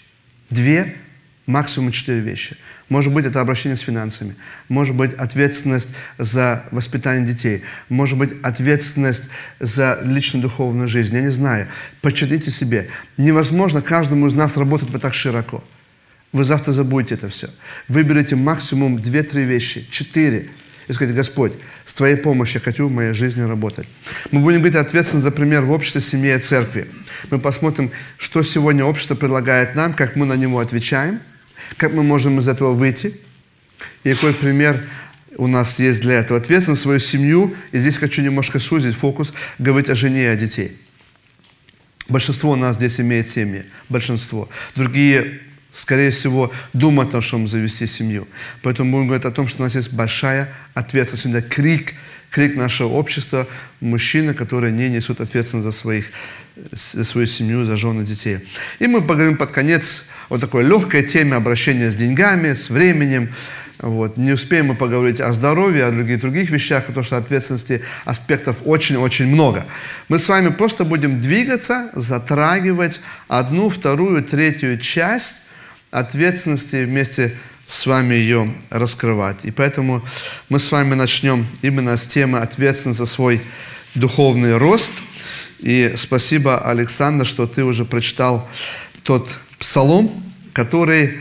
Две 0.48 0.96
максимум 1.50 1.92
четыре 1.92 2.20
вещи. 2.20 2.56
Может 2.88 3.12
быть, 3.12 3.24
это 3.24 3.40
обращение 3.40 3.76
с 3.76 3.80
финансами. 3.80 4.36
Может 4.68 4.96
быть, 4.96 5.12
ответственность 5.14 5.90
за 6.18 6.64
воспитание 6.70 7.26
детей. 7.26 7.62
Может 7.88 8.18
быть, 8.18 8.32
ответственность 8.42 9.24
за 9.60 10.00
личную 10.02 10.42
духовную 10.42 10.88
жизнь. 10.88 11.14
Я 11.14 11.22
не 11.22 11.30
знаю. 11.30 11.68
Почитайте 12.00 12.50
себе. 12.50 12.88
Невозможно 13.16 13.82
каждому 13.82 14.26
из 14.26 14.34
нас 14.34 14.56
работать 14.56 14.90
вот 14.90 15.02
так 15.02 15.14
широко. 15.14 15.62
Вы 16.32 16.44
завтра 16.44 16.72
забудете 16.72 17.14
это 17.14 17.28
все. 17.28 17.50
Выберите 17.88 18.36
максимум 18.36 18.96
2-3 18.96 19.44
вещи, 19.44 19.86
4. 19.90 20.50
И 20.88 20.92
сказать, 20.92 21.14
Господь, 21.14 21.52
с 21.84 21.94
Твоей 21.94 22.16
помощью 22.16 22.60
я 22.60 22.64
хочу 22.64 22.88
в 22.88 22.92
моей 22.92 23.14
жизни 23.14 23.42
работать. 23.42 23.86
Мы 24.32 24.40
будем 24.40 24.58
говорить 24.58 24.76
ответственно 24.76 25.22
за 25.22 25.30
пример 25.30 25.62
в 25.62 25.70
обществе, 25.70 26.00
семье 26.00 26.36
и 26.36 26.40
церкви. 26.40 26.88
Мы 27.30 27.38
посмотрим, 27.38 27.92
что 28.16 28.42
сегодня 28.42 28.84
общество 28.84 29.14
предлагает 29.14 29.76
нам, 29.76 29.94
как 29.94 30.16
мы 30.16 30.26
на 30.26 30.34
него 30.34 30.58
отвечаем, 30.58 31.20
как 31.76 31.92
мы 31.92 32.02
можем 32.02 32.38
из 32.38 32.48
этого 32.48 32.72
выйти. 32.72 33.14
И 34.04 34.12
какой 34.14 34.34
пример 34.34 34.84
у 35.36 35.46
нас 35.46 35.78
есть 35.78 36.00
для 36.02 36.14
этого. 36.14 36.38
Ответственность 36.40 36.82
свою 36.82 36.98
семью. 37.00 37.54
И 37.72 37.78
здесь 37.78 37.96
хочу 37.96 38.22
немножко 38.22 38.58
сузить 38.58 38.96
фокус, 38.96 39.32
говорить 39.58 39.90
о 39.90 39.94
жене 39.94 40.24
и 40.24 40.26
о 40.26 40.36
детей. 40.36 40.76
Большинство 42.08 42.50
у 42.50 42.56
нас 42.56 42.76
здесь 42.76 43.00
имеет 43.00 43.28
семьи. 43.28 43.64
Большинство. 43.88 44.48
Другие 44.74 45.40
скорее 45.72 46.10
всего, 46.10 46.52
думать 46.72 47.08
о 47.08 47.12
том, 47.12 47.22
чтобы 47.22 47.48
завести 47.48 47.86
семью. 47.86 48.26
Поэтому 48.62 48.92
будем 48.92 49.06
говорить 49.06 49.24
о 49.24 49.30
том, 49.30 49.46
что 49.46 49.62
у 49.62 49.64
нас 49.64 49.74
есть 49.74 49.92
большая 49.92 50.52
ответственность. 50.74 51.48
Крик, 51.48 51.94
крик 52.30 52.56
нашего 52.56 52.88
общества, 52.88 53.46
мужчины, 53.80 54.34
которые 54.34 54.72
не 54.72 54.88
несут 54.88 55.20
ответственность 55.20 55.66
за, 55.66 55.72
своих, 55.72 56.06
за 56.70 57.04
свою 57.04 57.26
семью, 57.26 57.64
за 57.64 57.76
жены 57.76 58.04
детей. 58.04 58.48
И 58.78 58.86
мы 58.86 59.02
поговорим 59.02 59.36
под 59.36 59.50
конец 59.50 60.04
о 60.28 60.38
такой 60.38 60.64
легкой 60.64 61.02
теме 61.02 61.34
обращения 61.34 61.90
с 61.90 61.96
деньгами, 61.96 62.54
с 62.54 62.70
временем. 62.70 63.30
Вот. 63.78 64.16
Не 64.16 64.32
успеем 64.32 64.66
мы 64.66 64.74
поговорить 64.76 65.20
о 65.20 65.32
здоровье, 65.32 65.86
о 65.86 65.90
других 65.90 66.20
других 66.20 66.50
вещах, 66.50 66.86
потому 66.86 67.04
что 67.04 67.16
ответственности 67.16 67.82
аспектов 68.04 68.58
очень-очень 68.64 69.26
много. 69.26 69.66
Мы 70.08 70.18
с 70.18 70.28
вами 70.28 70.50
просто 70.50 70.84
будем 70.84 71.20
двигаться, 71.20 71.90
затрагивать 71.94 73.00
одну, 73.26 73.70
вторую, 73.70 74.22
третью 74.22 74.78
часть 74.78 75.42
ответственности 75.90 76.84
вместе 76.84 77.34
с 77.70 77.86
вами 77.86 78.14
ее 78.14 78.52
раскрывать. 78.68 79.44
И 79.44 79.52
поэтому 79.52 80.02
мы 80.48 80.58
с 80.58 80.72
вами 80.72 80.94
начнем 80.94 81.46
именно 81.62 81.96
с 81.96 82.08
темы 82.08 82.38
ответственности 82.40 82.98
за 82.98 83.06
свой 83.06 83.40
духовный 83.94 84.58
рост. 84.58 84.90
И 85.60 85.92
спасибо, 85.96 86.68
Александр, 86.68 87.24
что 87.24 87.46
ты 87.46 87.62
уже 87.62 87.84
прочитал 87.84 88.48
тот 89.04 89.38
псалом, 89.60 90.20
который, 90.52 91.20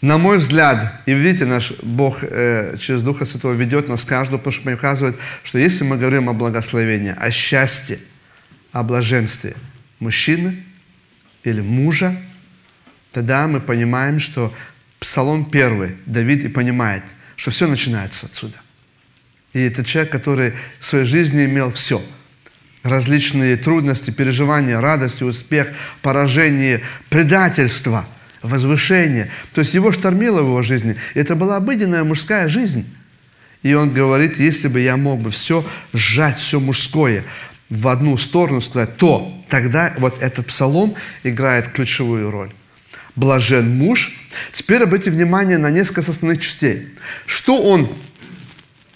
на 0.00 0.16
мой 0.16 0.38
взгляд, 0.38 1.02
и 1.04 1.12
видите, 1.12 1.44
наш 1.44 1.72
Бог 1.82 2.20
э, 2.22 2.78
через 2.80 3.02
Духа 3.02 3.26
Святого 3.26 3.52
ведет 3.52 3.86
нас 3.86 4.06
каждого, 4.06 4.38
потому 4.38 4.52
что 4.54 4.62
показывает, 4.62 5.16
что 5.44 5.58
если 5.58 5.84
мы 5.84 5.98
говорим 5.98 6.30
о 6.30 6.32
благословении, 6.32 7.14
о 7.14 7.30
счастье, 7.30 7.98
о 8.72 8.82
блаженстве 8.82 9.54
мужчины 9.98 10.64
или 11.44 11.60
мужа, 11.60 12.16
тогда 13.12 13.46
мы 13.46 13.60
понимаем, 13.60 14.20
что 14.20 14.54
Псалом 14.98 15.44
первый, 15.44 15.96
Давид 16.06 16.44
и 16.44 16.48
понимает, 16.48 17.02
что 17.36 17.50
все 17.50 17.66
начинается 17.66 18.26
отсюда. 18.26 18.56
И 19.52 19.60
это 19.60 19.84
человек, 19.84 20.12
который 20.12 20.54
в 20.78 20.84
своей 20.84 21.04
жизни 21.04 21.44
имел 21.44 21.70
все. 21.72 22.02
Различные 22.82 23.56
трудности, 23.56 24.10
переживания, 24.10 24.80
радость, 24.80 25.22
успех, 25.22 25.68
поражение, 26.02 26.82
предательство, 27.08 28.06
возвышение. 28.42 29.30
То 29.54 29.60
есть 29.60 29.74
его 29.74 29.92
штормило 29.92 30.40
в 30.42 30.46
его 30.46 30.62
жизни. 30.62 30.96
Это 31.14 31.34
была 31.34 31.56
обыденная 31.56 32.04
мужская 32.04 32.48
жизнь. 32.48 32.86
И 33.62 33.74
он 33.74 33.92
говорит, 33.92 34.38
если 34.38 34.68
бы 34.68 34.80
я 34.80 34.96
мог 34.96 35.20
бы 35.20 35.30
все 35.30 35.64
сжать, 35.92 36.38
все 36.38 36.60
мужское 36.60 37.24
в 37.68 37.88
одну 37.88 38.16
сторону 38.16 38.60
сказать, 38.60 38.96
то 38.96 39.44
тогда 39.48 39.92
вот 39.98 40.22
этот 40.22 40.46
псалом 40.46 40.94
играет 41.24 41.68
ключевую 41.68 42.30
роль 42.30 42.52
блажен 43.16 43.76
муж. 43.76 44.14
Теперь 44.52 44.82
обратите 44.82 45.10
внимание 45.10 45.58
на 45.58 45.70
несколько 45.70 46.02
основных 46.02 46.40
частей. 46.40 46.88
Что 47.26 47.60
он 47.60 47.92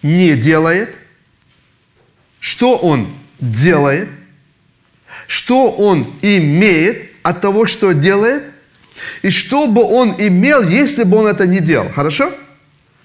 не 0.03 0.35
делает, 0.35 0.95
что 2.39 2.77
он 2.77 3.09
делает, 3.41 4.09
что 5.27 5.71
он 5.71 6.15
имеет 6.23 7.11
от 7.23 7.41
того, 7.41 7.67
что 7.67 7.93
делает, 7.93 8.45
и 9.23 9.31
что 9.31 9.67
бы 9.67 9.83
он 9.83 10.15
имел, 10.19 10.63
если 10.63 11.05
бы 11.05 11.19
он 11.19 11.27
это 11.27 11.47
не 11.47 11.61
делал. 11.61 11.91
Хорошо? 11.91 12.33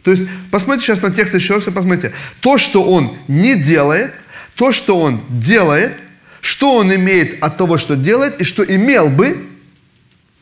То 0.03 0.12
есть, 0.12 0.24
посмотрите 0.51 0.86
сейчас 0.86 1.01
на 1.01 1.12
текст 1.12 1.34
еще 1.34 1.55
раз 1.55 1.67
и 1.67 1.72
посмотрите. 1.72 2.13
То, 2.39 2.57
что 2.57 2.84
он 2.84 3.17
не 3.27 3.55
делает, 3.55 4.13
то, 4.55 4.72
что 4.72 5.00
он 5.00 5.24
делает, 5.29 5.93
что 6.41 6.75
он 6.75 6.93
имеет 6.93 7.43
от 7.43 7.57
того, 7.57 7.77
что 7.77 7.95
делает, 7.95 8.39
и 8.39 8.43
что 8.43 8.63
имел 8.63 9.07
бы, 9.10 9.45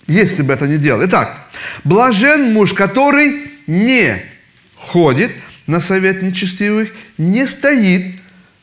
если 0.08 0.42
бы 0.42 0.54
это 0.54 0.68
не 0.68 0.78
делал. 0.78 1.06
Итак, 1.06 1.48
блажен 1.84 2.54
муж, 2.54 2.74
который 2.74 3.52
не 3.68 4.22
ходит 4.76 5.32
на 5.68 5.80
совет 5.80 6.22
нечестивых, 6.22 6.92
не 7.18 7.48
стоит 7.48 8.16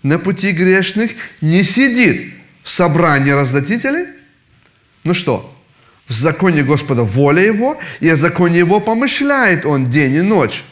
на 0.03 0.19
пути 0.19 0.53
грешных, 0.53 1.13
не 1.41 1.63
сидит 1.63 2.35
в 2.63 2.71
собрании 2.71 3.31
раздатителей. 3.31 4.07
Ну 5.05 5.15
что, 5.15 5.55
в 6.07 6.13
законе 6.13 6.63
Господа 6.63 7.05
воля 7.05 7.43
его, 7.43 7.79
и 8.01 8.09
о 8.09 8.17
законе 8.17 8.59
его 8.59 8.81
помышляет 8.81 9.65
он 9.65 9.87
день 9.87 10.15
и 10.17 10.23
ночь. 10.23 10.65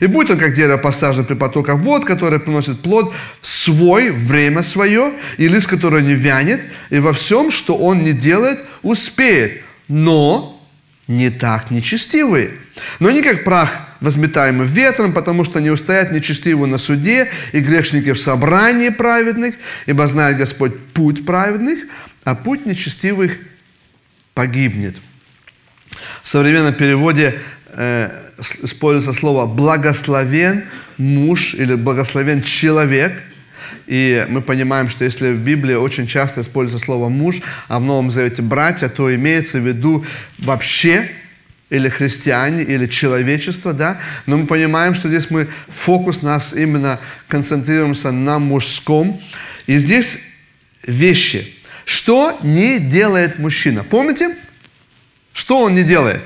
И 0.00 0.06
будет 0.06 0.30
он 0.30 0.38
как 0.38 0.54
дерево 0.54 0.76
посажено 0.76 1.24
при 1.24 1.34
потоках 1.34 1.78
вод, 1.78 2.04
которое 2.04 2.38
приносит 2.38 2.80
плод 2.80 3.12
свой, 3.42 4.10
время 4.10 4.62
свое, 4.62 5.12
и 5.36 5.48
лист, 5.48 5.66
который 5.66 6.02
не 6.02 6.14
вянет, 6.14 6.64
и 6.90 6.98
во 6.98 7.12
всем, 7.12 7.50
что 7.50 7.76
он 7.76 8.02
не 8.02 8.12
делает, 8.12 8.60
успеет 8.82 9.62
но 9.90 10.56
не 11.08 11.30
так 11.30 11.72
нечестивые. 11.72 12.52
Но 13.00 13.08
они 13.08 13.22
как 13.22 13.42
прах, 13.42 13.80
возметаемый 14.00 14.66
ветром, 14.66 15.12
потому 15.12 15.44
что 15.44 15.58
не 15.58 15.68
устоят 15.68 16.12
нечестивые 16.12 16.70
на 16.70 16.78
суде 16.78 17.28
и 17.52 17.58
грешники 17.58 18.12
в 18.12 18.20
собрании 18.20 18.90
праведных, 18.90 19.56
ибо 19.86 20.06
знает 20.06 20.38
Господь 20.38 20.78
путь 20.94 21.26
праведных, 21.26 21.80
а 22.22 22.36
путь 22.36 22.64
нечестивых 22.64 23.36
погибнет. 24.32 24.96
В 26.22 26.28
современном 26.28 26.74
переводе 26.74 27.40
э, 27.72 28.10
используется 28.62 29.18
слово 29.18 29.46
«благословен 29.46 30.64
муж» 30.98 31.54
или 31.54 31.74
«благословен 31.74 32.42
человек», 32.42 33.20
и 33.90 34.24
мы 34.28 34.40
понимаем, 34.40 34.88
что 34.88 35.04
если 35.04 35.32
в 35.32 35.40
Библии 35.40 35.74
очень 35.74 36.06
часто 36.06 36.42
используется 36.42 36.84
слово 36.84 37.08
«муж», 37.08 37.42
а 37.66 37.80
в 37.80 37.84
Новом 37.84 38.12
Завете 38.12 38.40
«братья», 38.40 38.88
то 38.88 39.12
имеется 39.12 39.58
в 39.58 39.66
виду 39.66 40.06
вообще 40.38 41.10
или 41.70 41.88
христиане, 41.88 42.62
или 42.62 42.86
человечество, 42.86 43.72
да, 43.72 44.00
но 44.26 44.38
мы 44.38 44.46
понимаем, 44.46 44.94
что 44.94 45.08
здесь 45.08 45.28
мы, 45.30 45.48
фокус 45.68 46.22
нас 46.22 46.52
именно 46.52 47.00
концентрируемся 47.26 48.12
на 48.12 48.38
мужском. 48.38 49.20
И 49.66 49.76
здесь 49.78 50.18
вещи. 50.86 51.56
Что 51.84 52.38
не 52.44 52.78
делает 52.78 53.40
мужчина? 53.40 53.82
Помните? 53.82 54.36
Что 55.32 55.64
он 55.64 55.74
не 55.74 55.82
делает? 55.82 56.22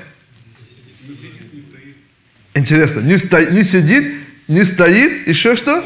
Интересно, 2.53 2.99
не, 2.99 3.17
сто, 3.17 3.41
не 3.41 3.63
сидит, 3.63 4.13
не 4.47 4.63
стоит, 4.63 5.27
еще 5.27 5.55
что? 5.55 5.83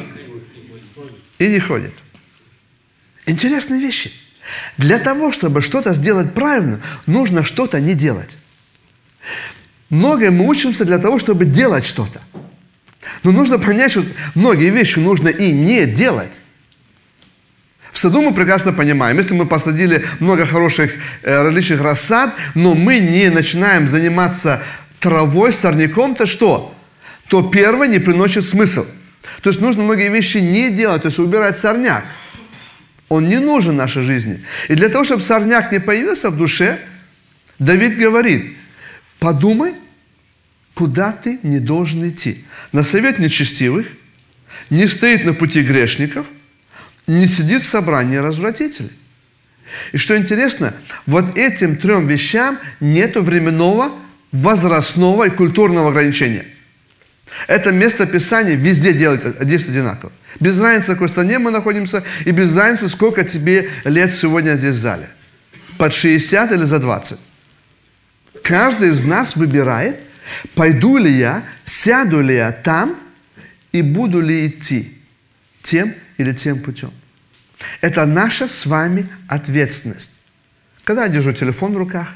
И 1.39 1.48
не 1.48 1.60
ходит. 1.60 1.93
Интересные 3.25 3.79
вещи. 3.79 4.12
Для 4.77 5.00
того, 5.00 5.31
чтобы 5.31 5.62
что-то 5.62 5.93
сделать 5.93 6.34
правильно, 6.34 6.81
нужно 7.05 7.43
что-то 7.43 7.79
не 7.79 7.96
делать. 7.96 8.38
Многое 9.89 10.31
мы 10.31 10.48
учимся 10.48 10.86
для 10.86 10.98
того, 10.98 11.17
чтобы 11.17 11.46
делать 11.46 11.86
что-то. 11.86 12.22
Но 13.24 13.31
нужно 13.31 13.58
понять, 13.58 13.91
что 13.91 14.03
многие 14.36 14.69
вещи 14.69 15.00
нужно 15.00 15.29
и 15.29 15.51
не 15.51 15.86
делать. 15.86 16.41
В 17.91 17.98
саду 17.98 18.22
мы 18.22 18.34
прекрасно 18.34 18.72
понимаем, 18.72 19.17
если 19.17 19.34
мы 19.34 19.46
посадили 19.46 20.05
много 20.19 20.46
хороших 20.46 20.93
э, 21.24 21.41
различных 21.41 21.81
рассад, 21.81 22.36
но 22.53 22.75
мы 22.75 23.00
не 23.00 23.29
начинаем 23.29 23.88
заниматься 23.88 24.62
травой, 25.00 25.53
сорняком, 25.53 26.15
то 26.15 26.25
что? 26.27 26.75
То 27.27 27.43
первое 27.43 27.88
не 27.88 28.00
приносит 28.00 28.46
смысл– 28.46 28.86
то 29.41 29.50
есть 29.50 29.62
нужно 29.62 29.83
многие 29.83 30.09
вещи 30.09 30.38
не 30.38 30.69
делать, 30.69 31.03
то 31.03 31.07
есть 31.07 31.19
убирать 31.19 31.57
сорняк. 31.57 32.05
Он 33.07 33.27
не 33.27 33.39
нужен 33.39 33.75
нашей 33.75 34.03
жизни. 34.03 34.43
И 34.67 34.75
для 34.75 34.89
того, 34.89 35.03
чтобы 35.03 35.21
сорняк 35.21 35.71
не 35.71 35.79
появился 35.79 36.29
в 36.29 36.38
душе, 36.38 36.79
Давид 37.57 37.98
говорит, 37.98 38.55
подумай, 39.19 39.74
куда 40.74 41.12
ты 41.12 41.39
не 41.43 41.59
должен 41.59 42.07
идти. 42.07 42.45
На 42.71 42.83
совет 42.83 43.19
нечестивых, 43.19 43.88
не 44.69 44.88
стоит 44.88 45.25
на 45.25 45.33
пути 45.33 45.62
грешников, 45.62 46.27
не 47.07 47.25
сидит 47.25 47.63
в 47.63 47.67
собрании 47.67 48.17
развратителей. 48.17 48.91
И 49.91 49.98
что 49.98 50.15
интересно, 50.17 50.74
вот 51.05 51.38
этим 51.38 51.77
трем 51.77 52.07
вещам 52.07 52.59
нет 52.79 53.15
временного, 53.15 53.91
возрастного 54.31 55.27
и 55.27 55.29
культурного 55.29 55.89
ограничения– 55.89 56.45
это 57.48 57.71
место 57.71 58.05
Писания 58.05 58.55
везде 58.55 58.93
делает, 58.93 59.24
действует 59.45 59.77
одинаково. 59.77 60.12
Без 60.39 60.59
разницы, 60.59 60.91
в 60.91 60.93
какой 60.93 61.09
стране 61.09 61.39
мы 61.39 61.51
находимся, 61.51 62.03
и 62.25 62.31
без 62.31 62.55
разницы, 62.55 62.89
сколько 62.89 63.24
тебе 63.24 63.69
лет 63.86 64.13
сегодня 64.13 64.55
здесь 64.55 64.75
в 64.75 64.79
зале. 64.79 65.09
Под 65.77 65.93
60 65.93 66.51
или 66.51 66.65
за 66.65 66.79
20. 66.79 67.19
Каждый 68.43 68.89
из 68.89 69.03
нас 69.03 69.36
выбирает, 69.36 70.00
пойду 70.55 70.98
ли 70.98 71.12
я, 71.12 71.43
сяду 71.65 72.21
ли 72.21 72.36
я 72.36 72.51
там 72.51 72.98
и 73.71 73.81
буду 73.81 74.21
ли 74.21 74.48
идти 74.48 74.98
тем 75.62 75.93
или 76.17 76.33
тем 76.33 76.59
путем. 76.59 76.91
Это 77.81 78.05
наша 78.05 78.48
с 78.48 78.65
вами 78.65 79.07
ответственность. 79.27 80.12
Когда 80.83 81.03
я 81.03 81.09
держу 81.09 81.33
телефон 81.33 81.74
в 81.74 81.77
руках, 81.77 82.07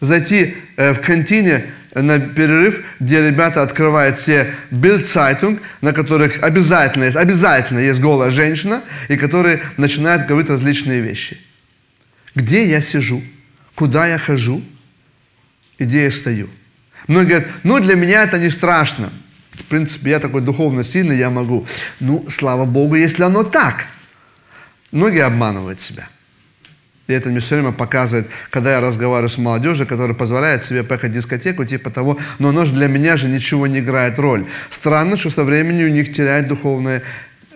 зайти 0.00 0.56
э, 0.76 0.92
в 0.92 1.00
контине 1.00 1.66
на 2.02 2.20
перерыв, 2.20 2.82
где 3.00 3.26
ребята 3.26 3.62
открывают 3.62 4.18
все 4.18 4.54
Bild-Zeitung, 4.70 5.60
на 5.80 5.92
которых 5.92 6.42
обязательно 6.42 7.04
есть, 7.04 7.16
обязательно 7.16 7.78
есть 7.78 8.00
голая 8.00 8.30
женщина, 8.30 8.82
и 9.08 9.16
которые 9.16 9.62
начинают 9.76 10.26
говорить 10.26 10.50
различные 10.50 11.00
вещи. 11.00 11.40
Где 12.34 12.68
я 12.68 12.80
сижу, 12.80 13.22
куда 13.74 14.06
я 14.06 14.18
хожу, 14.18 14.62
и 15.78 15.84
где 15.84 16.04
я 16.04 16.10
стою. 16.10 16.48
Многие 17.06 17.28
говорят, 17.28 17.48
ну 17.62 17.80
для 17.80 17.94
меня 17.94 18.24
это 18.24 18.38
не 18.38 18.50
страшно. 18.50 19.10
В 19.52 19.64
принципе, 19.64 20.10
я 20.10 20.20
такой 20.20 20.40
духовно 20.40 20.84
сильный, 20.84 21.18
я 21.18 21.30
могу. 21.30 21.66
Ну, 22.00 22.24
слава 22.28 22.64
Богу, 22.64 22.94
если 22.94 23.24
оно 23.24 23.42
так. 23.42 23.86
Многие 24.92 25.24
обманывают 25.24 25.80
себя. 25.80 26.08
И 27.08 27.12
это 27.14 27.30
мне 27.30 27.40
все 27.40 27.54
время 27.54 27.72
показывает, 27.72 28.28
когда 28.50 28.72
я 28.72 28.80
разговариваю 28.82 29.30
с 29.30 29.38
молодежью, 29.38 29.86
которая 29.86 30.14
позволяет 30.14 30.62
себе 30.62 30.84
поехать 30.84 31.10
в 31.10 31.14
дискотеку, 31.14 31.64
типа 31.64 31.90
того, 31.90 32.18
но 32.38 32.50
оно 32.50 32.66
же 32.66 32.74
для 32.74 32.86
меня 32.86 33.16
же 33.16 33.28
ничего 33.28 33.66
не 33.66 33.78
играет 33.78 34.18
роль. 34.18 34.46
Странно, 34.68 35.16
что 35.16 35.30
со 35.30 35.42
временем 35.42 35.86
у 35.86 35.88
них 35.88 36.12
теряет 36.12 36.48
духовное 36.48 37.02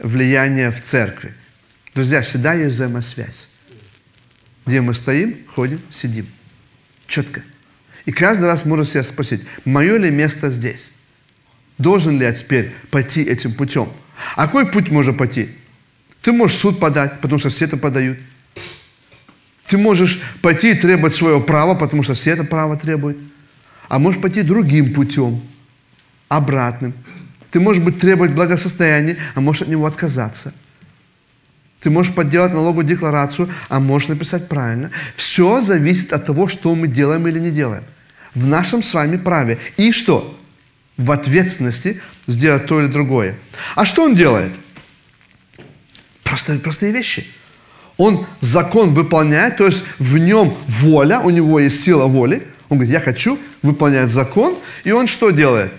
влияние 0.02 0.70
в 0.70 0.82
церкви. 0.82 1.34
Друзья, 1.94 2.22
всегда 2.22 2.54
есть 2.54 2.74
взаимосвязь. 2.74 3.50
Где 4.64 4.80
мы 4.80 4.94
стоим, 4.94 5.36
ходим, 5.54 5.82
сидим. 5.90 6.26
Четко. 7.06 7.42
И 8.06 8.12
каждый 8.12 8.46
раз 8.46 8.64
можно 8.64 8.86
себя 8.86 9.02
спросить, 9.02 9.42
мое 9.66 9.98
ли 9.98 10.10
место 10.10 10.50
здесь? 10.50 10.92
Должен 11.76 12.18
ли 12.18 12.24
я 12.24 12.32
теперь 12.32 12.72
пойти 12.90 13.22
этим 13.22 13.52
путем? 13.52 13.90
А 14.34 14.46
какой 14.46 14.66
путь 14.70 14.88
можно 14.88 15.12
пойти? 15.12 15.50
Ты 16.22 16.32
можешь 16.32 16.56
суд 16.56 16.80
подать, 16.80 17.20
потому 17.20 17.38
что 17.38 17.50
все 17.50 17.66
это 17.66 17.76
подают. 17.76 18.16
Ты 19.72 19.78
можешь 19.78 20.20
пойти 20.42 20.72
и 20.72 20.74
требовать 20.74 21.14
своего 21.14 21.40
права, 21.40 21.74
потому 21.74 22.02
что 22.02 22.12
все 22.12 22.32
это 22.32 22.44
право 22.44 22.76
требуют. 22.76 23.16
А 23.88 23.98
можешь 23.98 24.20
пойти 24.20 24.42
другим 24.42 24.92
путем, 24.92 25.40
обратным. 26.28 26.92
Ты 27.50 27.58
можешь 27.58 27.82
быть 27.82 27.98
требовать 27.98 28.32
благосостояния, 28.32 29.16
а 29.34 29.40
можешь 29.40 29.62
от 29.62 29.68
него 29.68 29.86
отказаться. 29.86 30.52
Ты 31.80 31.88
можешь 31.88 32.12
подделать 32.12 32.52
налоговую 32.52 32.84
декларацию, 32.84 33.48
а 33.70 33.80
можешь 33.80 34.08
написать 34.08 34.46
правильно. 34.46 34.90
Все 35.16 35.62
зависит 35.62 36.12
от 36.12 36.26
того, 36.26 36.48
что 36.48 36.74
мы 36.74 36.86
делаем 36.86 37.26
или 37.26 37.38
не 37.38 37.50
делаем. 37.50 37.84
В 38.34 38.46
нашем 38.46 38.82
с 38.82 38.92
вами 38.92 39.16
праве. 39.16 39.58
И 39.78 39.92
что? 39.92 40.38
В 40.98 41.10
ответственности 41.10 42.02
сделать 42.26 42.66
то 42.66 42.78
или 42.78 42.88
другое. 42.88 43.38
А 43.74 43.86
что 43.86 44.04
он 44.04 44.14
делает? 44.14 44.54
Простые, 46.24 46.58
простые 46.58 46.92
вещи. 46.92 47.26
Он 47.96 48.26
закон 48.40 48.94
выполняет, 48.94 49.58
то 49.58 49.66
есть 49.66 49.84
в 49.98 50.18
нем 50.18 50.54
воля, 50.66 51.20
у 51.20 51.30
него 51.30 51.60
есть 51.60 51.82
сила 51.82 52.06
воли. 52.06 52.46
Он 52.68 52.78
говорит, 52.78 52.92
я 52.92 53.00
хочу 53.00 53.38
выполнять 53.62 54.08
закон. 54.08 54.56
И 54.84 54.92
он 54.92 55.06
что 55.06 55.30
делает? 55.30 55.72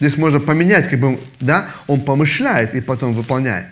Здесь 0.00 0.16
можно 0.16 0.40
поменять, 0.40 0.88
как 0.88 0.98
бы, 0.98 1.20
да, 1.40 1.68
он 1.86 2.00
помышляет 2.00 2.74
и 2.74 2.80
потом 2.80 3.14
выполняет. 3.14 3.68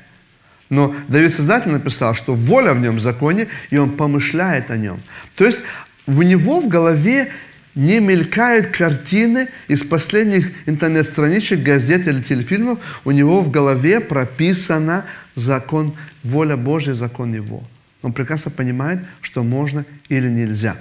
Но 0.70 0.94
Давид 1.08 1.32
Создатель 1.32 1.70
написал, 1.70 2.14
что 2.14 2.34
воля 2.34 2.74
в 2.74 2.80
нем 2.80 2.96
в 2.96 3.00
законе, 3.00 3.48
и 3.70 3.78
он 3.78 3.96
помышляет 3.96 4.70
о 4.70 4.76
нем. 4.76 5.00
То 5.36 5.46
есть 5.46 5.62
у 6.06 6.22
него 6.22 6.60
в 6.60 6.68
голове 6.68 7.32
не 7.74 8.00
мелькают 8.00 8.68
картины 8.68 9.48
из 9.68 9.82
последних 9.82 10.52
интернет-страничек, 10.66 11.60
газет 11.62 12.06
или 12.06 12.22
телефильмов. 12.22 12.78
У 13.04 13.10
него 13.12 13.40
в 13.40 13.50
голове 13.50 14.00
прописано 14.00 15.04
закон, 15.34 15.96
воля 16.22 16.56
Божья, 16.56 16.94
закон 16.94 17.32
его. 17.32 17.62
Он 18.02 18.12
прекрасно 18.12 18.50
понимает, 18.50 19.00
что 19.20 19.42
можно 19.42 19.84
или 20.08 20.28
нельзя. 20.28 20.76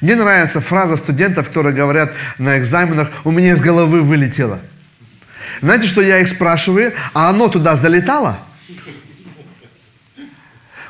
Мне 0.00 0.14
нравится 0.14 0.60
фраза 0.60 0.96
студентов, 0.96 1.48
которые 1.48 1.74
говорят 1.74 2.12
на 2.38 2.58
экзаменах, 2.58 3.10
у 3.24 3.30
меня 3.30 3.52
из 3.52 3.60
головы 3.60 4.02
вылетело. 4.02 4.60
Знаете, 5.60 5.86
что 5.86 6.00
я 6.00 6.18
их 6.18 6.28
спрашиваю? 6.28 6.92
А 7.12 7.30
оно 7.30 7.48
туда 7.48 7.76
залетало? 7.76 8.38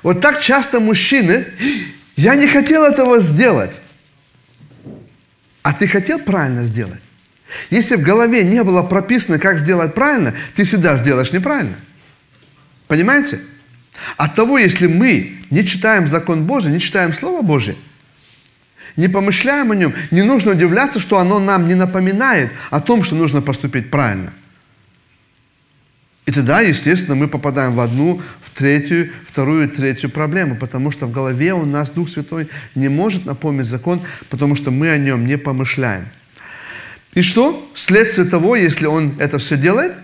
Вот 0.03 0.20
так 0.20 0.40
часто 0.40 0.81
мужчины, 0.81 1.46
я 2.16 2.35
не 2.35 2.46
хотел 2.46 2.85
этого 2.85 3.20
сделать. 3.20 3.81
А 5.62 5.72
ты 5.72 5.87
хотел 5.87 6.18
правильно 6.18 6.64
сделать? 6.64 7.00
Если 7.68 7.96
в 7.96 8.03
голове 8.03 8.44
не 8.44 8.62
было 8.62 8.83
прописано, 8.83 9.38
как 9.38 9.59
сделать 9.59 9.94
правильно, 9.94 10.35
ты 10.55 10.64
всегда 10.64 10.96
сделаешь 10.96 11.33
неправильно. 11.33 11.76
Понимаете? 12.87 13.40
От 14.16 14.35
того, 14.35 14.59
если 14.59 14.87
мы 14.87 15.38
не 15.50 15.64
читаем 15.64 16.09
закон 16.09 16.44
Божий, 16.44 16.72
не 16.72 16.81
читаем 16.81 17.12
Слово 17.12 17.42
Божие, 17.42 17.76
не 18.96 19.09
помышляем 19.09 19.70
о 19.70 19.74
нем, 19.74 19.94
не 20.11 20.22
нужно 20.22 20.53
удивляться, 20.53 21.00
что 21.00 21.18
оно 21.18 21.38
нам 21.38 21.66
не 21.66 21.74
напоминает 21.74 22.50
о 22.70 22.81
том, 22.81 23.03
что 23.03 23.14
нужно 23.14 23.42
поступить 23.42 23.90
правильно. 23.90 24.33
И 26.26 26.33
тогда, 26.33 26.61
естественно, 26.61 27.16
мы 27.16 27.29
попадаем 27.29 27.74
в 27.74 27.81
одну, 27.81 28.20
в 28.40 28.50
третью, 28.57 29.11
вторую, 29.26 29.68
третью 29.68 30.11
проблему, 30.11 30.57
потому 30.57 30.90
что 30.90 31.07
в 31.07 31.12
голове 31.12 31.55
у 31.55 31.64
нас 31.64 31.90
Дух 31.90 32.09
Святой 32.09 32.48
не 32.74 32.88
может 32.88 33.24
напомнить 33.24 33.66
закон, 33.66 34.00
потому 34.29 34.55
что 34.55 34.70
мы 34.70 34.90
о 34.90 34.98
нем 34.98 35.26
не 35.26 35.38
помышляем. 35.38 36.09
И 37.14 37.22
что? 37.22 37.68
Следствие 37.74 38.29
того, 38.29 38.55
если 38.55 38.87
он 38.87 39.16
это 39.18 39.38
все 39.38 39.57
делает– 39.57 39.94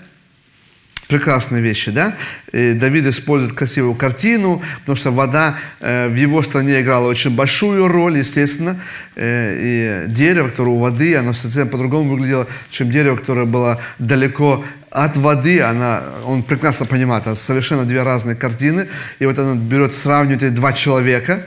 Прекрасные 1.09 1.62
вещи, 1.62 1.92
да? 1.92 2.16
И 2.53 2.73
Давид 2.73 3.07
использует 3.07 3.53
красивую 3.53 3.95
картину, 3.95 4.61
потому 4.81 4.97
что 4.97 5.12
вода 5.12 5.57
э, 5.79 6.09
в 6.09 6.16
его 6.16 6.42
стране 6.42 6.81
играла 6.81 7.07
очень 7.07 7.31
большую 7.31 7.87
роль, 7.87 8.19
естественно. 8.19 8.81
Э, 9.14 10.07
и 10.07 10.11
дерево, 10.11 10.49
которое 10.49 10.71
у 10.71 10.79
воды, 10.79 11.14
оно 11.14 11.33
совсем 11.33 11.69
по-другому 11.69 12.11
выглядело, 12.11 12.49
чем 12.71 12.90
дерево, 12.90 13.16
которое 13.16 13.47
было 13.47 13.81
далеко 14.01 14.64
от 14.90 15.16
воды. 15.16 15.61
Она, 15.61 16.03
он 16.25 16.42
прекрасно 16.42 16.87
понимает, 16.87 17.23
это 17.29 17.37
совершенно 17.37 17.85
две 17.85 18.03
разные 18.03 18.35
картины. 18.35 18.88
И 19.21 19.27
вот 19.27 19.38
он 19.38 19.61
берет, 19.61 19.95
сравнивает 19.95 20.42
эти 20.42 20.53
два 20.53 20.73
человека, 20.73 21.47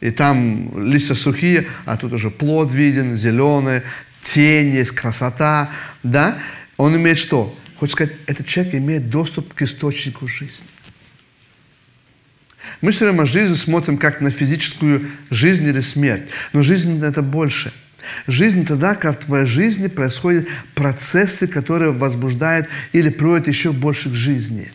и 0.00 0.10
там 0.12 0.82
листья 0.82 1.14
сухие, 1.14 1.66
а 1.84 1.98
тут 1.98 2.14
уже 2.14 2.30
плод 2.30 2.72
виден, 2.72 3.16
зеленый, 3.16 3.82
тень 4.22 4.70
есть, 4.70 4.92
красота, 4.92 5.68
да? 6.02 6.38
Он 6.78 6.96
имеет 6.96 7.18
что? 7.18 7.54
Хочет 7.76 7.92
сказать, 7.92 8.14
этот 8.26 8.46
человек 8.46 8.74
имеет 8.74 9.10
доступ 9.10 9.52
к 9.54 9.62
источнику 9.62 10.26
жизни. 10.26 10.66
Мы 12.80 12.92
все 12.92 13.06
время 13.06 13.26
жизнь 13.26 13.56
смотрим 13.56 13.98
как 13.98 14.20
на 14.20 14.30
физическую 14.30 15.08
жизнь 15.30 15.66
или 15.66 15.80
смерть. 15.80 16.24
Но 16.52 16.62
жизнь– 16.62 17.02
это 17.04 17.22
больше. 17.22 17.72
Жизнь 18.26 18.66
тогда, 18.66 18.94
когда 18.94 19.12
в 19.12 19.24
твоей 19.24 19.46
жизни 19.46 19.86
происходят 19.86 20.46
процессы, 20.74 21.46
которые 21.46 21.90
возбуждают 21.90 22.68
или 22.92 23.08
приводят 23.08 23.48
еще 23.48 23.72
больше 23.72 24.10
к 24.10 24.14
жизни. 24.14 24.72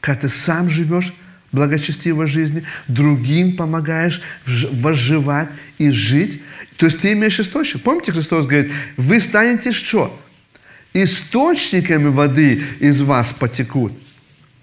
Когда 0.00 0.22
ты 0.22 0.28
сам 0.28 0.68
живешь 0.68 1.12
благочестивой 1.52 2.26
жизни, 2.26 2.64
другим 2.86 3.56
помогаешь 3.56 4.22
возживать 4.46 5.48
и 5.78 5.90
жить. 5.90 6.42
То 6.76 6.86
есть 6.86 7.00
ты 7.00 7.12
имеешь 7.12 7.40
источник. 7.40 7.82
Помните, 7.82 8.12
Христос 8.12 8.46
говорит, 8.46 8.72
вы 8.96 9.20
станете 9.20 9.72
что? 9.72 10.18
Источниками 10.92 12.08
воды 12.08 12.62
из 12.80 13.00
вас 13.00 13.32
потекут. 13.32 13.92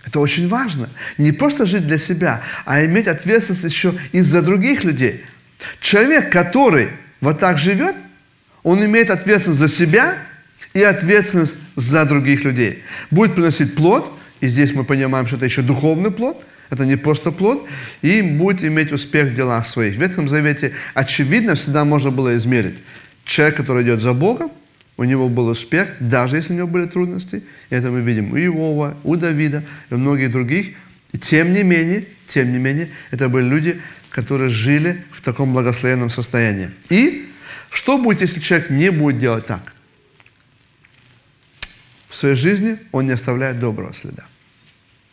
Это 0.06 0.20
очень 0.20 0.48
важно. 0.48 0.90
Не 1.18 1.32
просто 1.32 1.66
жить 1.66 1.86
для 1.86 1.98
себя, 1.98 2.42
а 2.66 2.84
иметь 2.86 3.08
ответственность 3.08 3.63
еще 3.63 3.94
и 4.13 4.22
за 4.22 4.42
других 4.42 4.84
людей. 4.84 5.22
Человек, 5.82 6.32
который 6.32 6.90
вот 7.20 7.40
так 7.40 7.58
живет, 7.58 7.96
он 8.63 8.84
имеет 8.86 9.10
ответственность 9.10 9.60
за 9.60 9.68
себя 9.68 10.18
и 10.74 10.82
ответственность 10.82 11.58
за 11.76 12.06
других 12.06 12.44
людей. 12.44 12.84
Будет 13.12 13.36
приносить 13.36 13.76
плод, 13.76 14.12
и 14.40 14.48
здесь 14.48 14.74
мы 14.74 14.84
понимаем, 14.84 15.28
что 15.28 15.38
это 15.38 15.46
еще 15.46 15.62
духовный 15.62 16.12
плод, 16.12 16.42
это 16.70 16.86
не 16.86 16.96
просто 16.96 17.32
плод, 17.32 17.68
и 18.02 18.22
будет 18.22 18.63
иметь 18.63 18.92
успех 18.92 19.30
в 19.30 19.36
делах 19.36 19.66
своих. 19.66 19.96
В 19.96 20.00
Ветхом 20.00 20.28
Завете, 20.28 20.74
очевидно, 20.94 21.56
всегда 21.56 21.86
можно 21.86 22.12
было 22.12 22.36
измерить. 22.38 22.76
Человек, 23.26 23.58
который 23.58 23.84
идет 23.84 24.02
за 24.02 24.13
Богом, 24.13 24.52
у 24.97 25.03
него 25.03 25.29
был 25.29 25.47
успех, 25.47 25.95
даже 25.99 26.38
если 26.38 26.53
у 26.53 26.55
него 26.57 26.67
были 26.67 26.88
трудности. 26.88 27.43
Это 27.69 27.91
мы 27.91 28.01
видим 28.01 28.33
у 28.33 28.38
Иова, 28.38 28.97
у 29.03 29.15
Давида 29.15 29.63
и 29.89 29.93
у 29.93 29.97
многих 29.97 30.31
других. 30.31 30.75
И 31.12 31.19
тем 31.19 31.51
не 31.51 31.63
менее, 31.63 32.05
тем 32.25 32.51
не 32.51 32.57
менее, 32.57 32.89
это 33.12 33.29
были 33.29 33.45
люди, 33.47 33.81
которые 34.10 34.49
жили 34.49 35.05
в 35.12 35.21
таком 35.21 35.53
благословенном 35.53 36.10
состоянии. 36.10 36.71
И 36.89 37.31
что 37.69 37.99
будет, 37.99 38.21
если 38.21 38.39
человек 38.39 38.71
не 38.71 38.89
будет 38.89 39.19
делать 39.19 39.45
так? 39.45 39.73
В 42.10 42.15
своей 42.15 42.36
жизни 42.36 42.79
он 42.91 43.05
не 43.05 43.12
оставляет 43.12 43.60
доброго 43.60 43.93
следа. 43.93 44.25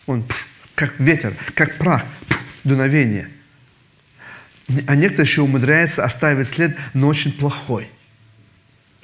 Он 0.07 0.23
пш, 0.25 0.47
как 0.75 0.99
ветер, 0.99 1.35
как 1.55 1.77
прах, 1.77 2.05
пш, 2.29 2.39
дуновение. 2.65 3.29
А 4.87 4.95
некоторые 4.95 5.27
еще 5.27 5.43
умудряются 5.43 6.05
оставить 6.05 6.49
след, 6.49 6.75
но 6.95 7.09
очень 7.09 7.33
плохой. 7.33 7.91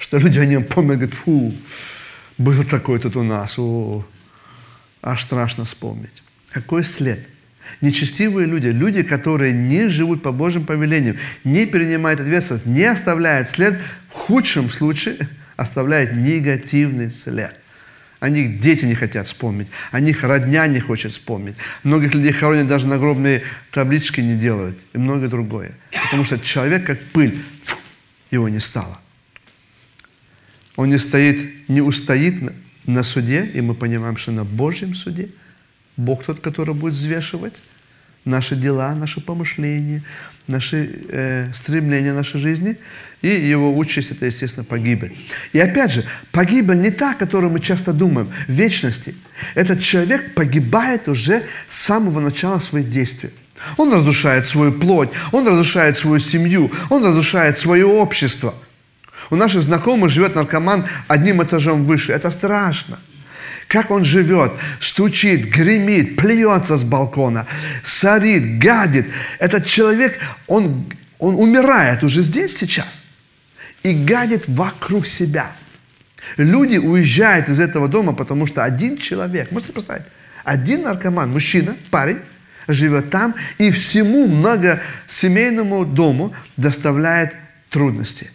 Что 0.01 0.17
люди 0.17 0.39
о 0.39 0.45
нем 0.45 0.63
помнят, 0.63 1.13
фу, 1.13 1.53
был 2.39 2.63
такой 2.63 2.97
тут 2.97 3.15
у 3.15 3.23
нас, 3.23 3.59
о, 3.59 4.03
аж 5.03 5.21
страшно 5.21 5.63
вспомнить. 5.63 6.23
Какой 6.51 6.83
след? 6.83 7.19
Нечестивые 7.81 8.47
люди, 8.47 8.67
люди, 8.67 9.03
которые 9.03 9.53
не 9.53 9.89
живут 9.89 10.23
по 10.23 10.31
Божьим 10.31 10.65
повелениям, 10.65 11.17
не 11.43 11.67
перенимают 11.67 12.19
ответственность, 12.19 12.65
не 12.65 12.83
оставляют 12.83 13.47
след, 13.47 13.79
в 14.09 14.13
худшем 14.13 14.71
случае 14.71 15.17
оставляют 15.55 16.13
негативный 16.13 17.11
след. 17.11 17.55
О 18.19 18.27
них 18.29 18.59
дети 18.59 18.85
не 18.85 18.95
хотят 18.95 19.27
вспомнить, 19.27 19.67
о 19.91 19.99
них 19.99 20.23
родня 20.23 20.65
не 20.65 20.79
хочет 20.79 21.11
вспомнить. 21.11 21.55
Многих 21.83 22.15
людей 22.15 22.31
хоронят, 22.31 22.67
даже 22.67 22.87
нагробные 22.87 23.43
таблички 23.69 24.19
не 24.19 24.35
делают 24.35 24.79
и 24.93 24.97
многое 24.97 25.29
другое. 25.29 25.73
Потому 26.05 26.23
что 26.23 26.39
человек 26.39 26.87
как 26.87 26.99
пыль, 26.99 27.39
его 28.31 28.49
не 28.49 28.59
стало. 28.59 28.99
Он 30.81 30.89
не 30.89 30.97
стоит, 30.97 31.69
не 31.69 31.79
устоит 31.79 32.41
на, 32.41 32.53
на 32.87 33.03
суде, 33.03 33.45
и 33.45 33.61
мы 33.61 33.75
понимаем, 33.75 34.17
что 34.17 34.31
на 34.31 34.45
Божьем 34.45 34.95
суде 34.95 35.29
Бог 35.95 36.23
тот, 36.23 36.39
который 36.39 36.73
будет 36.73 36.95
взвешивать 36.95 37.61
наши 38.25 38.55
дела, 38.55 38.95
наши 38.95 39.21
помышления, 39.21 40.01
наши 40.47 40.89
э, 41.09 41.53
стремления 41.53 42.13
нашей 42.13 42.39
жизни. 42.39 42.77
И 43.21 43.27
его 43.27 43.77
участь– 43.77 44.09
это, 44.11 44.25
естественно, 44.25 44.63
погибель. 44.63 45.15
И 45.53 45.59
опять 45.59 45.91
же, 45.91 46.03
погибель 46.31 46.81
не 46.81 46.89
та, 46.89 47.11
о 47.11 47.13
которой 47.13 47.51
мы 47.51 47.59
часто 47.59 47.93
думаем, 47.93 48.33
в 48.47 48.51
вечности. 48.51 49.13
Этот 49.53 49.81
человек 49.81 50.33
погибает 50.33 51.07
уже 51.07 51.43
с 51.67 51.75
самого 51.75 52.19
начала 52.21 52.57
своих 52.57 52.89
действий. 52.89 53.29
Он 53.77 53.93
разрушает 53.93 54.47
свою 54.47 54.71
плоть, 54.71 55.09
он 55.31 55.47
разрушает 55.47 55.95
свою 55.95 56.19
семью, 56.19 56.71
он 56.89 57.05
разрушает 57.05 57.59
свое 57.59 57.85
общество. 57.85 58.55
У 59.31 59.35
наших 59.35 59.63
знакомых 59.63 60.11
живет 60.11 60.35
наркоман 60.35 60.85
одним 61.07 61.41
этажом 61.41 61.83
выше. 61.85 62.11
Это 62.11 62.29
страшно 62.29 62.99
как 63.67 63.89
он 63.89 64.03
живет, 64.03 64.51
стучит, 64.81 65.49
гремит, 65.49 66.17
плюется 66.17 66.75
с 66.75 66.83
балкона, 66.83 67.47
сорит, 67.85 68.59
гадит. 68.59 69.05
Этот 69.39 69.65
человек, 69.65 70.19
он, 70.47 70.91
он 71.19 71.35
умирает 71.35 72.03
уже 72.03 72.21
здесь 72.21 72.57
сейчас 72.57 73.01
и 73.81 73.93
гадит 73.93 74.43
вокруг 74.49 75.07
себя. 75.07 75.53
Люди 76.35 76.75
уезжают 76.75 77.47
из 77.47 77.61
этого 77.61 77.87
дома, 77.87 78.11
потому 78.11 78.45
что 78.45 78.65
один 78.65 78.97
человек, 78.97 79.51
можете 79.51 79.71
представить, 79.71 80.03
один 80.43 80.81
наркоман, 80.81 81.31
мужчина, 81.31 81.77
парень, 81.91 82.19
живет 82.67 83.09
там 83.09 83.35
и 83.57 83.71
всему 83.71 84.27
многосемейному 84.27 85.85
дому 85.85 86.35
доставляет 86.57 87.33
трудности. 87.69 88.31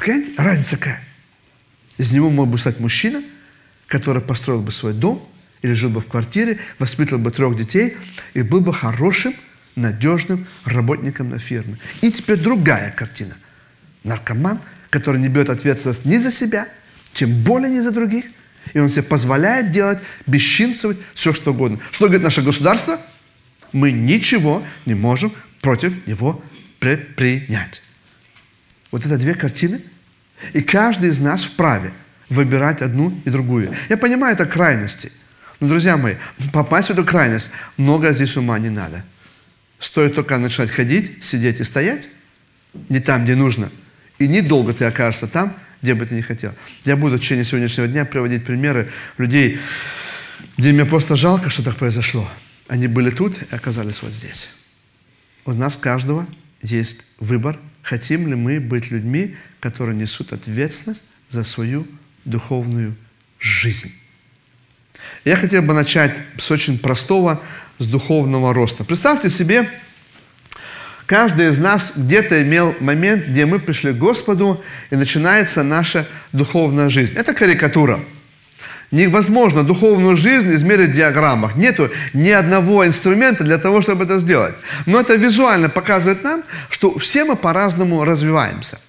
Понимаете, 0.00 0.32
разница 0.36 0.76
какая? 0.76 1.04
Из 1.98 2.12
него 2.12 2.30
мог 2.30 2.48
бы 2.48 2.58
стать 2.58 2.80
мужчина– 2.80 3.22
который 3.90 4.22
построил 4.22 4.62
бы 4.62 4.70
свой 4.70 4.94
дом 4.94 5.28
или 5.62 5.74
жил 5.74 5.90
бы 5.90 6.00
в 6.00 6.06
квартире, 6.06 6.60
воспитывал 6.78 7.20
бы 7.20 7.32
трех 7.32 7.56
детей 7.56 7.96
и 8.34 8.42
был 8.42 8.60
бы 8.60 8.72
хорошим, 8.72 9.34
надежным 9.74 10.46
работником 10.64 11.30
на 11.30 11.38
фирме. 11.38 11.78
И 12.00 12.10
теперь 12.10 12.38
другая 12.38 12.92
картина. 12.92 13.36
Наркоман, 14.04 14.60
который 14.90 15.20
не 15.20 15.28
берет 15.28 15.50
ответственность 15.50 16.04
ни 16.04 16.18
за 16.18 16.30
себя, 16.30 16.68
тем 17.12 17.32
более 17.42 17.68
не 17.70 17.80
за 17.80 17.90
других, 17.90 18.26
и 18.72 18.78
он 18.78 18.90
себе 18.90 19.02
позволяет 19.02 19.72
делать, 19.72 19.98
бесчинствовать, 20.26 20.98
все 21.14 21.32
что 21.32 21.50
угодно. 21.50 21.80
Что 21.90 22.04
говорит 22.04 22.22
наше 22.22 22.42
государство? 22.42 23.00
Мы 23.72 23.90
ничего 23.90 24.64
не 24.86 24.94
можем 24.94 25.32
против 25.60 26.06
него 26.06 26.42
предпринять. 26.78 27.82
Вот 28.90 29.06
это 29.06 29.16
две 29.16 29.34
картины. 29.34 29.80
И 30.52 30.62
каждый 30.62 31.10
из 31.10 31.18
нас 31.18 31.42
вправе 31.42 31.92
выбирать 32.28 32.80
одну 32.80 33.20
и 33.24 33.30
другую. 33.30 33.74
Я 33.88 33.96
понимаю, 33.96 34.34
это 34.34 34.46
крайности. 34.46 35.12
Но, 35.58 35.68
друзья 35.68 35.96
мои, 35.96 36.14
попасть 36.52 36.88
в 36.88 36.92
эту 36.92 37.04
крайность, 37.04 37.50
много 37.76 38.12
здесь 38.12 38.36
ума 38.36 38.58
не 38.58 38.70
надо. 38.70 39.04
Стоит 39.78 40.14
только 40.14 40.38
начать 40.38 40.70
ходить, 40.70 41.22
сидеть 41.22 41.60
и 41.60 41.64
стоять, 41.64 42.08
не 42.88 43.00
там, 43.00 43.24
где 43.24 43.34
нужно, 43.34 43.70
и 44.18 44.26
недолго 44.26 44.72
ты 44.72 44.84
окажешься 44.84 45.26
там, 45.26 45.54
где 45.82 45.94
бы 45.94 46.06
ты 46.06 46.14
не 46.14 46.22
хотел. 46.22 46.54
Я 46.84 46.96
буду 46.96 47.16
в 47.16 47.20
течение 47.20 47.44
сегодняшнего 47.44 47.88
дня 47.88 48.04
приводить 48.04 48.44
примеры 48.44 48.90
людей, 49.18 49.58
где 50.56 50.72
мне 50.72 50.84
просто 50.84 51.16
жалко, 51.16 51.50
что 51.50 51.62
так 51.62 51.76
произошло. 51.76 52.28
Они 52.68 52.86
были 52.86 53.10
тут 53.10 53.42
и 53.42 53.54
оказались 53.54 54.02
вот 54.02 54.12
здесь. 54.12 54.48
У 55.44 55.52
нас 55.52 55.76
каждого 55.76 56.26
есть 56.62 57.04
выбор, 57.18 57.58
хотим 57.82 58.28
ли 58.28 58.34
мы 58.34 58.60
быть 58.60 58.90
людьми, 58.90 59.36
которые 59.60 59.96
несут 59.96 60.32
ответственность 60.32 61.04
за 61.28 61.44
свою 61.44 61.86
духовную 62.24 62.96
жизнь. 63.38 63.92
Я 65.24 65.36
хотел 65.36 65.62
бы 65.62 65.74
начать 65.74 66.16
с 66.38 66.50
очень 66.50 66.78
простого, 66.78 67.42
с 67.78 67.86
духовного 67.86 68.52
роста. 68.52 68.84
Представьте 68.84 69.30
себе, 69.30 69.68
каждый 71.06 71.50
из 71.50 71.58
нас 71.58 71.92
где-то 71.96 72.42
имел 72.42 72.74
момент, 72.80 73.26
где 73.26 73.46
мы 73.46 73.58
пришли 73.58 73.92
к 73.92 73.98
Господу, 73.98 74.62
и 74.90 74.96
начинается 74.96 75.62
наша 75.62 76.06
духовная 76.32 76.90
жизнь. 76.90 77.14
Это 77.16 77.34
карикатура. 77.34 78.00
Невозможно 78.90 79.62
духовную 79.62 80.16
жизнь 80.16 80.52
измерить 80.54 80.90
в 80.90 80.94
диаграммах. 80.94 81.54
Нету 81.54 81.90
ни 82.12 82.30
одного 82.30 82.84
инструмента 82.86 83.44
для 83.44 83.58
того, 83.58 83.82
чтобы 83.82 84.04
это 84.04 84.18
сделать. 84.18 84.54
Но 84.86 85.00
это 85.00 85.14
визуально 85.14 85.68
показывает 85.68 86.24
нам, 86.24 86.42
что 86.68 86.98
все 86.98 87.24
мы 87.24 87.36
по-разному 87.36 88.04
развиваемся. 88.04 88.80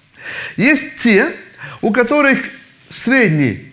Есть 0.56 0.96
те, 1.02 1.32
у 1.80 1.92
которых 1.92 2.38
средний, 2.90 3.71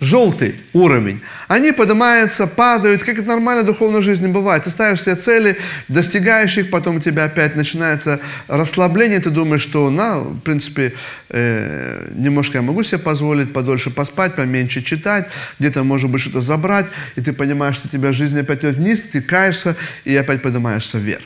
желтый 0.00 0.56
уровень, 0.74 1.22
они 1.48 1.72
поднимаются, 1.72 2.46
падают, 2.46 3.02
как 3.02 3.18
это 3.18 3.28
нормально 3.28 3.62
в 3.62 3.66
духовной 3.66 4.02
жизни 4.02 4.26
бывает. 4.26 4.64
Ты 4.64 4.70
ставишь 4.70 5.02
себе 5.02 5.16
цели, 5.16 5.56
достигаешь 5.88 6.58
их, 6.58 6.70
потом 6.70 6.96
у 6.96 7.00
тебя 7.00 7.24
опять 7.24 7.56
начинается 7.56 8.20
расслабление, 8.46 9.20
ты 9.20 9.30
думаешь, 9.30 9.62
что, 9.62 9.88
на, 9.88 10.18
в 10.20 10.40
принципе, 10.40 10.92
э, 11.30 12.10
немножко 12.14 12.58
я 12.58 12.62
могу 12.62 12.82
себе 12.82 12.98
позволить 12.98 13.54
подольше 13.54 13.90
поспать, 13.90 14.34
поменьше 14.34 14.82
читать, 14.82 15.28
где-то, 15.58 15.82
может 15.82 16.10
быть, 16.10 16.20
что-то 16.20 16.42
забрать, 16.42 16.86
и 17.14 17.22
ты 17.22 17.32
понимаешь, 17.32 17.76
что 17.76 17.88
у 17.88 17.90
тебя 17.90 18.12
жизнь 18.12 18.38
опять 18.38 18.60
идет 18.60 18.76
вниз, 18.76 19.02
ты 19.10 19.22
каешься 19.22 19.76
и 20.04 20.14
опять 20.14 20.42
поднимаешься 20.42 20.98
вверх. 20.98 21.22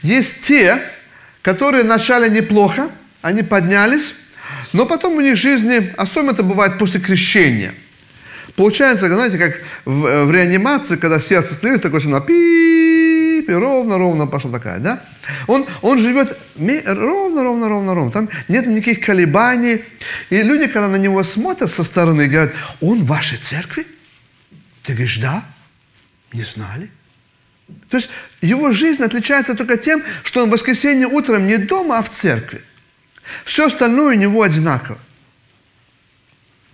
Есть 0.00 0.40
те, 0.42 0.80
которые 1.42 1.84
вначале 1.84 2.30
неплохо, 2.30 2.90
они 3.20 3.42
поднялись, 3.42 4.14
но 4.72 4.86
потом 4.86 5.16
у 5.16 5.20
них 5.20 5.36
жизни, 5.36 5.92
особенно 5.98 6.30
это 6.30 6.42
бывает 6.42 6.78
после 6.78 7.00
крещения. 7.00 7.74
Получается, 8.58 9.08
знаете, 9.08 9.38
как 9.38 9.60
в, 9.84 10.04
э, 10.04 10.24
в 10.24 10.32
реанимации, 10.32 10.96
когда 10.96 11.20
сердце 11.20 11.54
становится 11.54 11.84
такое 11.84 12.00
сигнал, 12.00 12.22
пип, 12.22 13.48
и 13.48 13.52
ровно-ровно 13.52 14.26
пошла 14.26 14.50
такая, 14.50 14.80
да? 14.80 15.04
Он, 15.46 15.64
он 15.80 15.96
живет 15.98 16.36
ровно-ровно-ровно-ровно. 16.56 18.10
Там 18.10 18.28
нет 18.48 18.66
никаких 18.66 19.06
колебаний. 19.06 19.84
И 20.30 20.42
люди, 20.42 20.66
когда 20.66 20.88
на 20.88 20.96
него 20.96 21.22
смотрят 21.22 21.70
со 21.70 21.84
стороны, 21.84 22.26
говорят, 22.26 22.52
он 22.80 23.02
в 23.02 23.06
вашей 23.06 23.38
церкви? 23.38 23.86
Ты 24.82 24.94
говоришь, 24.94 25.18
да? 25.18 25.44
Не 26.32 26.42
знали? 26.42 26.90
То 27.90 27.98
есть 27.98 28.10
его 28.40 28.72
жизнь 28.72 29.04
отличается 29.04 29.54
только 29.54 29.76
тем, 29.76 30.02
что 30.24 30.42
он 30.42 30.48
в 30.48 30.52
воскресенье 30.52 31.06
утром 31.06 31.46
не 31.46 31.58
дома, 31.58 31.98
а 31.98 32.02
в 32.02 32.10
церкви. 32.10 32.64
Все 33.44 33.66
остальное 33.66 34.16
у 34.16 34.18
него 34.18 34.42
одинаково. 34.42 34.98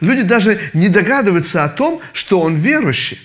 Люди 0.05 0.23
даже 0.23 0.61
не 0.75 0.89
догадываются 0.89 1.65
о 1.65 1.69
том, 1.69 2.01
что 2.13 2.41
он 2.41 2.57
верующий. 2.57 3.19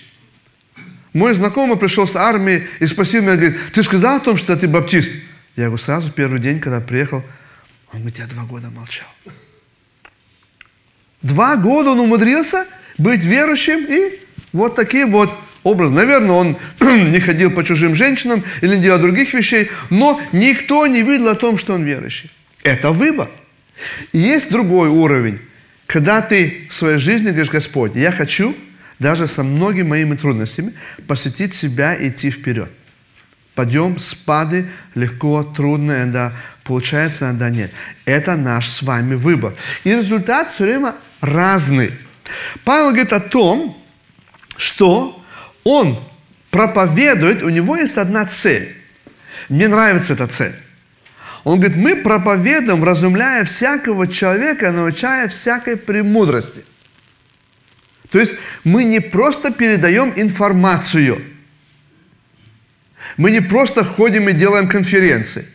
Мой 1.12 1.34
знакомый 1.34 1.76
пришел 1.76 2.06
с 2.06 2.16
армии 2.16 2.68
и 2.78 2.86
спросил 2.86 3.22
меня, 3.22 3.36
говорит, 3.36 3.58
ты 3.74 3.82
сказал 3.82 4.16
о 4.16 4.20
том, 4.20 4.36
что 4.36 4.56
ты 4.56 4.68
баптист? 4.68 5.12
Я 5.56 5.64
говорю, 5.64 5.78
сразу 5.78 6.10
первый 6.10 6.40
день, 6.40 6.60
когда 6.60 6.80
приехал, 6.80 7.24
он 7.92 8.00
говорит, 8.00 8.18
я 8.18 8.26
два 8.26 8.44
года 8.44 8.70
молчал. 8.70 9.08
Два 11.22 11.56
года 11.56 11.90
он 11.90 12.00
умудрился 12.00 12.66
быть 12.96 13.24
верующим 13.24 13.84
и 13.84 14.20
вот 14.52 14.76
таким 14.76 15.10
вот 15.10 15.30
образом. 15.64 15.96
Наверное, 15.96 16.32
он 16.32 16.56
не 16.80 17.20
ходил 17.20 17.50
по 17.50 17.64
чужим 17.64 17.94
женщинам 17.94 18.44
или 18.62 18.76
не 18.76 18.82
делал 18.82 19.00
других 19.00 19.34
вещей, 19.34 19.70
но 19.90 20.20
никто 20.32 20.86
не 20.86 21.02
видел 21.02 21.28
о 21.28 21.34
том, 21.34 21.58
что 21.58 21.74
он 21.74 21.84
верующий. 21.84 22.30
Это 22.62 22.92
выбор. 22.92 23.30
И 24.12 24.18
есть 24.18 24.48
другой 24.50 24.88
уровень, 24.88 25.40
когда 25.92 26.22
ты 26.22 26.68
в 26.70 26.74
своей 26.74 26.98
жизни 26.98 27.30
говоришь, 27.30 27.50
Господь, 27.50 27.96
я 27.96 28.12
хочу 28.12 28.56
даже 29.00 29.26
со 29.26 29.42
многими 29.42 29.88
моими 29.88 30.14
трудностями 30.14 30.74
посвятить 31.08 31.52
себя 31.52 31.94
и 31.94 32.10
идти 32.10 32.30
вперед. 32.30 32.70
Подъем, 33.56 33.98
спады, 33.98 34.68
легко, 34.94 35.42
трудно, 35.42 36.04
иногда 36.04 36.32
получается, 36.62 37.24
иногда 37.24 37.50
нет. 37.50 37.72
Это 38.04 38.36
наш 38.36 38.68
с 38.68 38.82
вами 38.82 39.16
выбор. 39.16 39.56
И 39.82 39.90
результат 39.90 40.52
все 40.54 40.62
время 40.62 40.94
разный. 41.20 41.90
Павел 42.62 42.90
говорит 42.90 43.12
о 43.12 43.18
том, 43.18 43.76
что 44.56 45.20
он 45.64 45.98
проповедует, 46.52 47.42
у 47.42 47.48
него 47.48 47.76
есть 47.76 47.96
одна 47.96 48.26
цель. 48.26 48.76
Мне 49.48 49.66
нравится 49.66 50.12
эта 50.12 50.28
цель. 50.28 50.54
Он 51.44 51.58
говорит, 51.58 51.78
мы 51.78 51.96
проповедуем, 51.96 52.84
разумляя 52.84 53.44
всякого 53.44 54.06
человека, 54.06 54.72
научая 54.72 55.28
всякой 55.28 55.76
премудрости. 55.76 56.64
То 58.10 58.18
есть 58.18 58.34
мы 58.64 58.84
не 58.84 59.00
просто 59.00 59.50
передаем 59.52 60.12
информацию. 60.16 61.22
Мы 63.16 63.30
не 63.30 63.40
просто 63.40 63.84
ходим 63.84 64.28
и 64.28 64.32
делаем 64.32 64.68
конференции. 64.68 65.46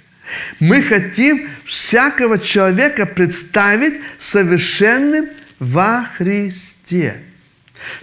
Мы 0.60 0.82
хотим 0.82 1.48
всякого 1.66 2.40
человека 2.40 3.06
представить 3.06 4.02
совершенным 4.18 5.30
во 5.60 6.10
Христе. 6.18 7.22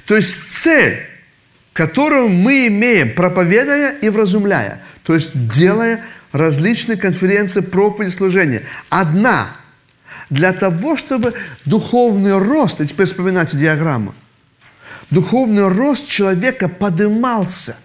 То 0.06 0.16
есть 0.16 0.52
цель, 0.52 1.06
которую 1.72 2.28
мы 2.28 2.68
имеем, 2.68 3.14
проповедуя 3.14 3.92
и 4.00 4.08
вразумляя, 4.08 4.82
то 5.02 5.14
есть 5.14 5.32
делая 5.48 6.04
различные 6.32 6.96
конференции, 6.96 7.60
проповеди, 7.60 8.10
служения. 8.10 8.62
Одна 8.88 9.56
для 10.30 10.52
того, 10.52 10.96
чтобы 10.96 11.34
духовный 11.64 12.38
рост, 12.38 12.80
и 12.80 12.86
теперь 12.86 13.06
вспоминайте 13.06 13.56
диаграмму, 13.56 14.14
духовный 15.10 15.68
рост 15.68 16.08
человека 16.08 16.68
подымался. 16.68 17.76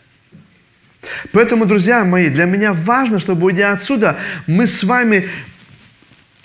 Поэтому, 1.32 1.66
друзья 1.66 2.04
мои, 2.04 2.30
для 2.30 2.46
меня 2.46 2.74
важно, 2.74 3.20
чтобы, 3.20 3.48
уйдя 3.48 3.72
отсюда, 3.72 4.18
мы 4.46 4.66
с 4.66 4.84
вами 4.84 5.30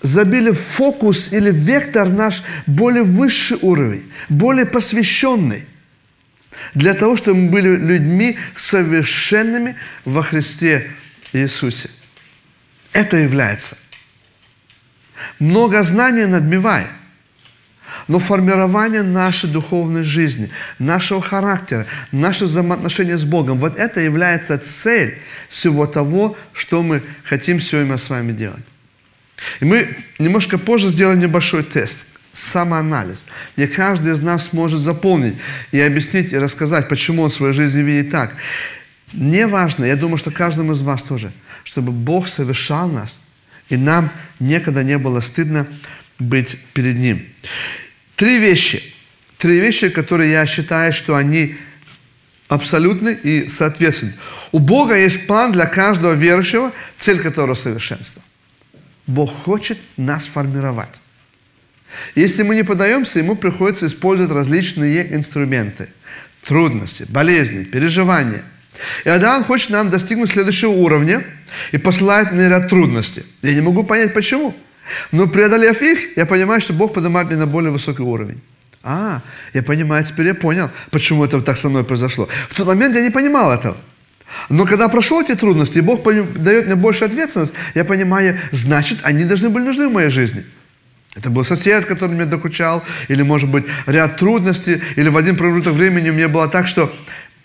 забили 0.00 0.50
фокус 0.50 1.32
или 1.32 1.50
вектор 1.50 2.08
наш 2.08 2.42
более 2.66 3.04
высший 3.04 3.58
уровень, 3.62 4.10
более 4.28 4.66
посвященный. 4.66 5.66
Для 6.74 6.94
того, 6.94 7.16
чтобы 7.16 7.40
мы 7.40 7.50
были 7.50 7.76
людьми 7.76 8.36
совершенными 8.54 9.76
во 10.04 10.22
Христе 10.22 10.90
Иисусе. 11.32 11.90
Это 12.92 13.16
является. 13.16 13.76
Много 15.38 15.82
знаний 15.82 16.26
надмевая– 16.26 16.88
но 18.08 18.18
формирование 18.18 19.02
нашей 19.02 19.50
духовной 19.50 20.04
жизни, 20.04 20.50
нашего 20.78 21.22
характера, 21.22 21.86
нашего 22.10 22.48
взаимоотношения 22.48 23.18
с 23.18 23.24
Богом, 23.24 23.58
вот 23.58 23.78
это 23.78 24.00
является 24.00 24.58
цель 24.58 25.18
всего 25.48 25.86
того, 25.86 26.36
что 26.52 26.82
мы 26.82 27.02
хотим 27.24 27.60
сегодня 27.60 27.98
с 27.98 28.08
вами 28.08 28.32
делать. 28.32 28.64
И 29.60 29.64
мы 29.64 29.96
немножко 30.18 30.58
позже 30.58 30.88
сделаем 30.88 31.20
небольшой 31.20 31.64
тест, 31.64 32.06
самоанализ, 32.32 33.26
где 33.56 33.66
каждый 33.66 34.12
из 34.12 34.20
нас 34.20 34.52
может 34.52 34.80
заполнить 34.80 35.34
и 35.70 35.80
объяснить, 35.80 36.32
и 36.32 36.38
рассказать, 36.38 36.88
почему 36.88 37.22
он 37.22 37.30
в 37.30 37.34
своей 37.34 37.52
жизни 37.52 37.80
видит 37.82 38.10
так. 38.10 38.34
Не 39.12 39.46
важно, 39.46 39.84
я 39.84 39.96
думаю, 39.96 40.16
что 40.16 40.30
каждому 40.30 40.72
из 40.72 40.80
вас 40.80 41.02
тоже, 41.02 41.32
чтобы 41.64 41.92
Бог 41.92 42.28
совершал 42.28 42.88
нас, 42.88 43.18
и 43.68 43.76
нам 43.76 44.10
никогда 44.40 44.82
не 44.82 44.98
было 44.98 45.20
стыдно 45.20 45.66
быть 46.18 46.56
перед 46.72 46.96
Ним. 46.96 47.26
Три 48.16 48.38
вещи. 48.38 48.82
Три 49.38 49.60
вещи, 49.60 49.88
которые 49.88 50.30
я 50.30 50.46
считаю, 50.46 50.92
что 50.92 51.16
они 51.16 51.56
абсолютны 52.48 53.10
и 53.10 53.48
соответствуют. 53.48 54.14
У 54.52 54.58
Бога 54.58 54.96
есть 54.96 55.26
план 55.26 55.52
для 55.52 55.66
каждого 55.66 56.12
верующего, 56.12 56.72
цель 56.98 57.20
которого 57.20 57.54
совершенство. 57.54 58.22
Бог 59.06 59.32
хочет 59.32 59.78
нас 59.96 60.26
формировать. 60.26 61.00
Если 62.14 62.42
мы 62.42 62.54
не 62.54 62.62
подаемся, 62.62 63.18
ему 63.18 63.36
приходится 63.36 63.86
использовать 63.86 64.32
различные 64.32 65.14
инструменты. 65.14 65.88
Трудности, 66.44 67.04
болезни, 67.08 67.64
переживания. 67.64 68.44
И 69.02 69.04
тогда 69.04 69.36
он 69.36 69.44
хочет 69.44 69.70
нам 69.70 69.90
достигнуть 69.90 70.30
следующего 70.30 70.70
уровня 70.70 71.24
и 71.72 71.78
посылает 71.78 72.32
на 72.32 72.48
ряд 72.48 72.68
трудностей. 72.68 73.24
Я 73.42 73.54
не 73.54 73.60
могу 73.60 73.84
понять, 73.84 74.14
почему. 74.14 74.54
Но 75.12 75.26
преодолев 75.26 75.82
их, 75.82 76.16
я 76.16 76.26
понимаю, 76.26 76.60
что 76.60 76.72
Бог 76.72 76.92
поднимает 76.92 77.28
меня 77.28 77.40
на 77.40 77.46
более 77.46 77.70
высокий 77.70 78.02
уровень. 78.02 78.40
А, 78.82 79.20
я 79.52 79.62
понимаю, 79.62 80.04
теперь 80.04 80.26
я 80.26 80.34
понял, 80.34 80.70
почему 80.90 81.24
это 81.24 81.40
так 81.40 81.56
со 81.56 81.68
мной 81.68 81.84
произошло. 81.84 82.28
В 82.48 82.54
тот 82.54 82.66
момент 82.66 82.96
я 82.96 83.02
не 83.02 83.10
понимал 83.10 83.52
этого. 83.52 83.76
Но 84.48 84.66
когда 84.66 84.88
прошел 84.88 85.20
эти 85.20 85.34
трудности, 85.34 85.78
и 85.78 85.82
Бог 85.82 86.02
дает 86.02 86.66
мне 86.66 86.74
больше 86.74 87.04
ответственность, 87.04 87.54
я 87.74 87.84
понимаю, 87.84 88.38
значит, 88.50 88.98
они 89.02 89.24
должны 89.24 89.50
были 89.50 89.64
нужны 89.64 89.88
в 89.88 89.92
моей 89.92 90.10
жизни. 90.10 90.44
Это 91.14 91.28
был 91.28 91.44
сосед, 91.44 91.84
который 91.84 92.12
меня 92.12 92.24
докучал, 92.24 92.82
или, 93.08 93.22
может 93.22 93.50
быть, 93.50 93.64
ряд 93.86 94.16
трудностей, 94.16 94.80
или 94.96 95.10
в 95.10 95.16
один 95.16 95.36
промежуток 95.36 95.74
времени 95.74 96.10
у 96.10 96.14
меня 96.14 96.28
было 96.28 96.48
так, 96.48 96.66
что 96.66 96.92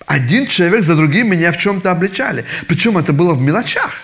один 0.08 0.48
человек 0.48 0.84
за 0.84 0.96
другим 0.96 1.30
меня 1.30 1.52
в 1.52 1.58
чем-то 1.58 1.92
обличали. 1.92 2.46
Причем 2.68 2.98
это 2.98 3.12
было 3.12 3.34
в 3.34 3.42
мелочах. 3.42 4.02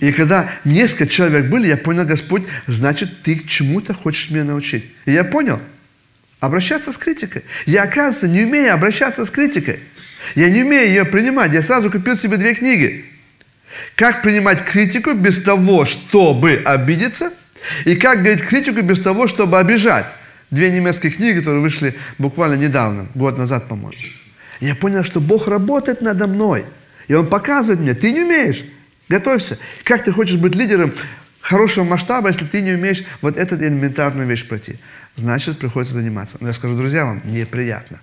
И 0.00 0.12
когда 0.12 0.48
несколько 0.64 1.08
человек 1.08 1.46
были, 1.46 1.66
я 1.66 1.76
понял, 1.76 2.04
Господь, 2.04 2.44
значит, 2.66 3.22
ты 3.22 3.34
к 3.34 3.48
чему-то 3.48 3.92
хочешь 3.92 4.30
меня 4.30 4.44
научить. 4.44 4.84
И 5.04 5.12
я 5.12 5.24
понял, 5.24 5.60
обращаться 6.38 6.92
с 6.92 6.96
критикой. 6.96 7.42
Я, 7.66 7.82
оказывается, 7.82 8.28
не 8.28 8.44
умею 8.44 8.72
обращаться 8.72 9.24
с 9.24 9.30
критикой. 9.30 9.80
Я 10.36 10.48
не 10.48 10.62
умею 10.62 10.86
ее 10.88 11.04
принимать. 11.04 11.52
Я 11.52 11.62
сразу 11.62 11.90
купил 11.90 12.16
себе 12.16 12.36
две 12.36 12.54
книги. 12.54 13.04
Как 13.96 14.22
принимать 14.22 14.64
критику 14.64 15.14
без 15.14 15.42
того, 15.42 15.86
чтобы 15.86 16.62
обидеться, 16.64 17.32
и 17.84 17.96
как 17.96 18.22
говорить 18.22 18.44
критику 18.44 18.82
без 18.82 19.00
того, 19.00 19.26
чтобы 19.26 19.58
обижать. 19.58 20.06
Две 20.52 20.70
немецкие 20.70 21.10
книги, 21.10 21.38
которые 21.38 21.60
вышли 21.60 21.96
буквально 22.18 22.54
недавно, 22.54 23.08
год 23.16 23.36
назад, 23.38 23.68
по-моему. 23.68 23.98
Я 24.60 24.74
понял, 24.74 25.04
что 25.04 25.20
Бог 25.20 25.48
работает 25.48 26.00
надо 26.00 26.26
мной. 26.26 26.64
И 27.08 27.14
Он 27.14 27.28
показывает 27.28 27.80
мне, 27.80 27.94
ты 27.94 28.12
не 28.12 28.22
умеешь. 28.22 28.64
Готовься. 29.08 29.58
Как 29.84 30.04
ты 30.04 30.12
хочешь 30.12 30.36
быть 30.36 30.54
лидером 30.54 30.92
хорошего 31.40 31.84
масштаба, 31.84 32.28
если 32.28 32.44
ты 32.44 32.60
не 32.60 32.72
умеешь 32.72 33.04
вот 33.22 33.36
эту 33.36 33.56
элементарную 33.56 34.26
вещь 34.26 34.46
пройти? 34.46 34.78
Значит, 35.14 35.58
приходится 35.58 35.94
заниматься. 35.94 36.38
Но 36.40 36.48
я 36.48 36.54
скажу, 36.54 36.76
друзья, 36.76 37.04
вам 37.04 37.22
неприятно. 37.24 38.00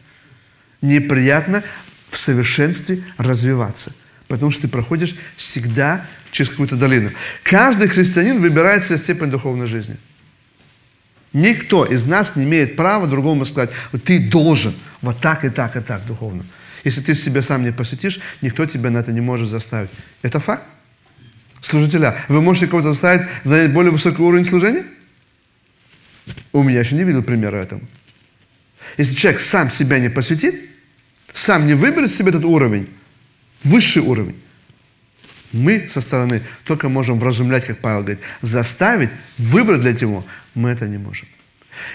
Неприятно 0.81 1.63
в 2.09 2.17
совершенстве 2.17 3.03
развиваться. 3.17 3.93
Потому 4.27 4.51
что 4.51 4.63
ты 4.63 4.67
проходишь 4.67 5.15
всегда 5.35 6.05
через 6.31 6.49
какую-то 6.51 6.75
долину. 6.75 7.11
Каждый 7.43 7.87
христианин 7.89 8.39
выбирает 8.39 8.85
себе 8.85 8.97
степень 8.97 9.29
духовной 9.29 9.67
жизни. 9.67 9.97
Никто 11.33 11.83
из 11.85 12.05
нас 12.05 12.35
не 12.35 12.43
имеет 12.43 12.75
права 12.75 13.07
другому 13.07 13.45
сказать, 13.45 13.71
ты 14.05 14.19
должен 14.19 14.75
вот 15.01 15.19
так 15.19 15.43
и 15.43 15.49
так 15.49 15.75
и 15.75 15.81
так 15.81 16.05
духовно. 16.05 16.45
Если 16.83 17.01
ты 17.01 17.15
себя 17.15 17.41
сам 17.41 17.63
не 17.63 17.71
посвятишь, 17.71 18.19
никто 18.41 18.65
тебя 18.65 18.91
на 18.91 18.99
это 18.99 19.11
не 19.11 19.21
может 19.21 19.49
заставить. 19.49 19.89
Это 20.21 20.39
факт 20.39 20.63
служителя. 21.61 22.17
Вы 22.27 22.41
можете 22.41 22.67
кого-то 22.67 22.89
заставить 22.89 23.27
занять 23.43 23.73
более 23.73 23.91
высокий 23.91 24.21
уровень 24.21 24.45
служения? 24.45 24.85
У 26.51 26.61
меня 26.61 26.81
еще 26.81 26.95
не 26.95 27.03
видел 27.03 27.23
примера 27.23 27.57
этому. 27.57 27.81
Если 28.97 29.15
человек 29.15 29.41
сам 29.41 29.71
себя 29.71 29.99
не 29.99 30.09
посвятит, 30.09 30.69
сам 31.33 31.65
не 31.65 31.73
выберет 31.73 32.11
себе 32.11 32.29
этот 32.29 32.45
уровень, 32.45 32.87
высший 33.63 34.03
уровень, 34.03 34.39
мы 35.51 35.87
со 35.89 36.01
стороны 36.01 36.41
только 36.65 36.89
можем 36.89 37.19
вразумлять, 37.19 37.65
как 37.65 37.79
Павел 37.79 38.01
говорит, 38.01 38.19
заставить, 38.41 39.09
выбрать 39.37 39.81
для 39.81 39.93
него, 39.93 40.25
мы 40.55 40.69
это 40.69 40.87
не 40.87 40.97
можем. 40.97 41.27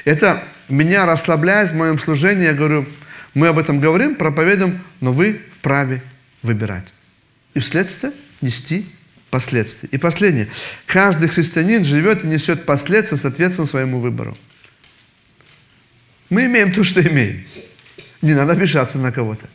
Это 0.04 0.44
меня 0.68 1.06
расслабляет 1.06 1.72
в 1.72 1.74
моем 1.74 1.98
служении. 1.98 2.44
Я 2.44 2.54
говорю, 2.54 2.86
мы 3.34 3.48
об 3.48 3.58
этом 3.58 3.80
говорим, 3.80 4.16
проповедуем, 4.16 4.80
но 5.00 5.12
вы 5.12 5.40
вправе 5.58 6.02
выбирать. 6.42 6.92
И 7.54 7.60
вследствие 7.60 8.12
нести 8.40 8.86
последствий. 9.30 9.88
И 9.92 9.98
последнее. 9.98 10.48
Каждый 10.86 11.28
христианин 11.28 11.84
живет 11.84 12.24
и 12.24 12.26
несет 12.26 12.66
последствия 12.66 13.18
соответственно 13.18 13.66
своему 13.66 14.00
выбору. 14.00 14.36
Мы 16.30 16.46
имеем 16.46 16.72
то, 16.72 16.84
что 16.84 17.00
имеем. 17.00 17.44
Не 18.20 18.34
надо 18.34 18.52
обижаться 18.52 18.98
на 18.98 19.12
кого-то. 19.12 19.48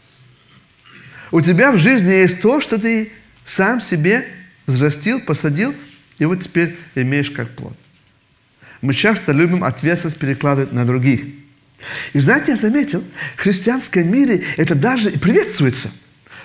У 1.31 1.41
тебя 1.41 1.71
в 1.71 1.77
жизни 1.77 2.11
есть 2.11 2.41
то, 2.41 2.61
что 2.61 2.79
ты 2.79 3.11
сам 3.43 3.81
себе 3.81 4.25
взрастил, 4.65 5.19
посадил, 5.19 5.75
и 6.19 6.25
вот 6.25 6.41
теперь 6.41 6.77
имеешь 6.95 7.31
как 7.31 7.49
плод. 7.49 7.77
Мы 8.83 8.93
часто 8.93 9.31
любим 9.31 9.63
ответственность 9.63 10.19
перекладывать 10.19 10.73
на 10.73 10.83
других. 10.83 11.21
И 12.11 12.19
знаете, 12.19 12.51
я 12.51 12.57
заметил, 12.57 13.01
в 13.37 13.39
христианском 13.39 14.11
мире 14.11 14.43
это 14.57 14.75
даже 14.75 15.11
приветствуется. 15.11 15.89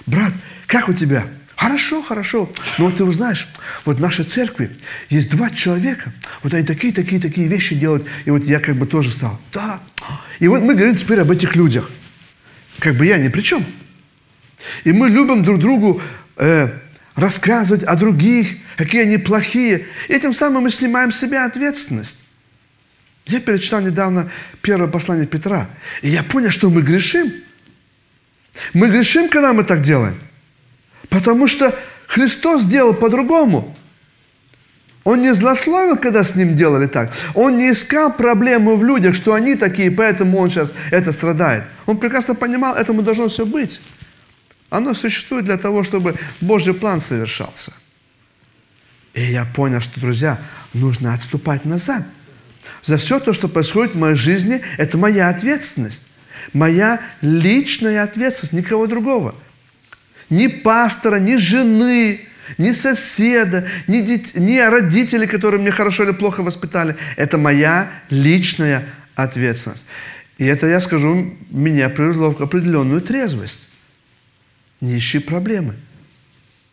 Брат, 0.07 0.33
как 0.69 0.89
у 0.89 0.93
тебя? 0.93 1.27
Хорошо, 1.57 2.01
хорошо. 2.01 2.49
Но 2.79 2.87
вот 2.87 2.97
ты 2.97 3.03
узнаешь, 3.03 3.49
вот 3.85 3.97
в 3.97 4.01
нашей 4.01 4.25
церкви 4.25 4.71
есть 5.11 5.31
два 5.31 5.51
человека, 5.51 6.13
вот 6.45 6.55
они 6.55 6.65
такие, 6.65 6.93
такие, 6.93 7.21
такие 7.21 7.49
вещи 7.49 7.75
делают, 7.75 8.07
и 8.25 8.31
вот 8.31 8.45
я 8.45 8.61
как 8.61 8.77
бы 8.77 8.87
тоже 8.87 9.11
стал. 9.11 9.41
Да. 9.53 9.81
И 10.39 10.47
вот 10.47 10.63
мы 10.63 10.77
говорим 10.77 10.95
теперь 10.95 11.19
об 11.19 11.33
этих 11.33 11.57
людях. 11.57 11.91
Как 12.79 12.95
бы 12.95 13.05
я 13.05 13.19
ни 13.19 13.27
при 13.27 13.41
чем. 13.41 13.67
И 14.85 14.93
мы 14.93 15.09
любим 15.09 15.43
друг 15.43 15.59
другу 15.59 16.01
э, 16.37 16.69
рассказывать 17.17 17.83
о 17.83 17.97
других, 17.97 18.59
какие 18.77 19.03
они 19.03 19.19
плохие. 19.19 19.87
И 20.07 20.21
тем 20.21 20.33
самым 20.33 20.63
мы 20.63 20.71
снимаем 20.71 21.11
с 21.11 21.19
себя 21.19 21.45
ответственность. 21.45 22.19
Я 23.29 23.41
перечитал 23.41 23.83
недавно 23.83 24.31
первое 24.63 24.89
послание 24.89 25.27
Петра, 25.27 25.69
и 26.01 26.09
я 26.09 26.23
понял, 26.23 26.51
что 26.51 26.71
мы 26.71 26.81
грешим. 26.81 27.33
Мы 28.73 28.89
грешим, 28.89 29.29
когда 29.29 29.53
мы 29.53 29.65
так 29.65 29.83
делаем. 29.83 30.19
Потому 31.11 31.47
что 31.47 31.79
Христос 32.07 32.63
сделал 32.63 32.95
по-другому. 32.95 33.77
Он 35.05 35.21
не 35.21 35.33
злословил, 35.35 35.97
когда 35.97 36.25
с 36.25 36.35
ним 36.35 36.57
делали 36.57 36.87
так. 36.87 37.13
Он 37.35 37.57
не 37.59 37.73
искал 37.73 38.13
проблемы 38.13 38.77
в 38.77 38.85
людях, 38.85 39.15
что 39.15 39.35
они 39.35 39.55
такие, 39.57 39.91
поэтому 39.91 40.39
он 40.39 40.51
сейчас 40.51 40.73
это 40.91 41.13
страдает. 41.13 41.65
Он 41.87 41.99
прекрасно 41.99 42.35
понимал, 42.35 42.77
этому 42.77 43.03
должно 43.03 43.29
все 43.29 43.45
быть. 43.45 43.81
Оно 44.71 44.95
существует 44.95 45.45
для 45.45 45.59
того, 45.59 45.83
чтобы 45.83 46.17
Божий 46.41 46.75
план 46.75 47.01
совершался. 47.01 47.73
И 49.13 49.23
я 49.23 49.45
понял, 49.45 49.81
что, 49.81 50.01
друзья, 50.01 50.39
нужно 50.73 51.13
отступать 51.15 51.65
назад. 51.65 52.05
За 52.85 52.97
все 52.97 53.21
то, 53.21 53.33
что 53.33 53.49
происходит 53.49 53.95
в 53.95 53.99
моей 53.99 54.17
жизни, 54.17 54.63
это 54.77 54.97
моя 54.99 55.29
ответственность. 55.29 56.05
Моя 56.53 57.01
личная 57.21 58.03
ответственность, 58.03 58.53
никого 58.53 58.87
другого. 58.87 59.35
Ни 60.31 60.47
пастора, 60.47 61.17
ни 61.17 61.37
жены, 61.37 62.21
ни 62.57 62.73
соседа, 62.73 63.69
ни, 63.87 64.01
дит... 64.01 64.39
ни 64.39 64.59
родители, 64.59 65.27
которые 65.27 65.61
меня 65.61 65.73
хорошо 65.73 66.05
или 66.05 66.13
плохо 66.13 66.43
воспитали. 66.43 66.97
Это 67.17 67.37
моя 67.37 67.91
личная 68.09 68.87
ответственность. 69.15 69.87
И 70.39 70.45
это, 70.45 70.67
я 70.67 70.81
скажу, 70.81 71.37
меня 71.51 71.89
привело 71.89 72.33
в 72.33 72.41
определенную 72.41 73.01
трезвость. 73.01 73.69
Не 74.81 74.97
ищи 74.97 75.19
проблемы. 75.19 75.75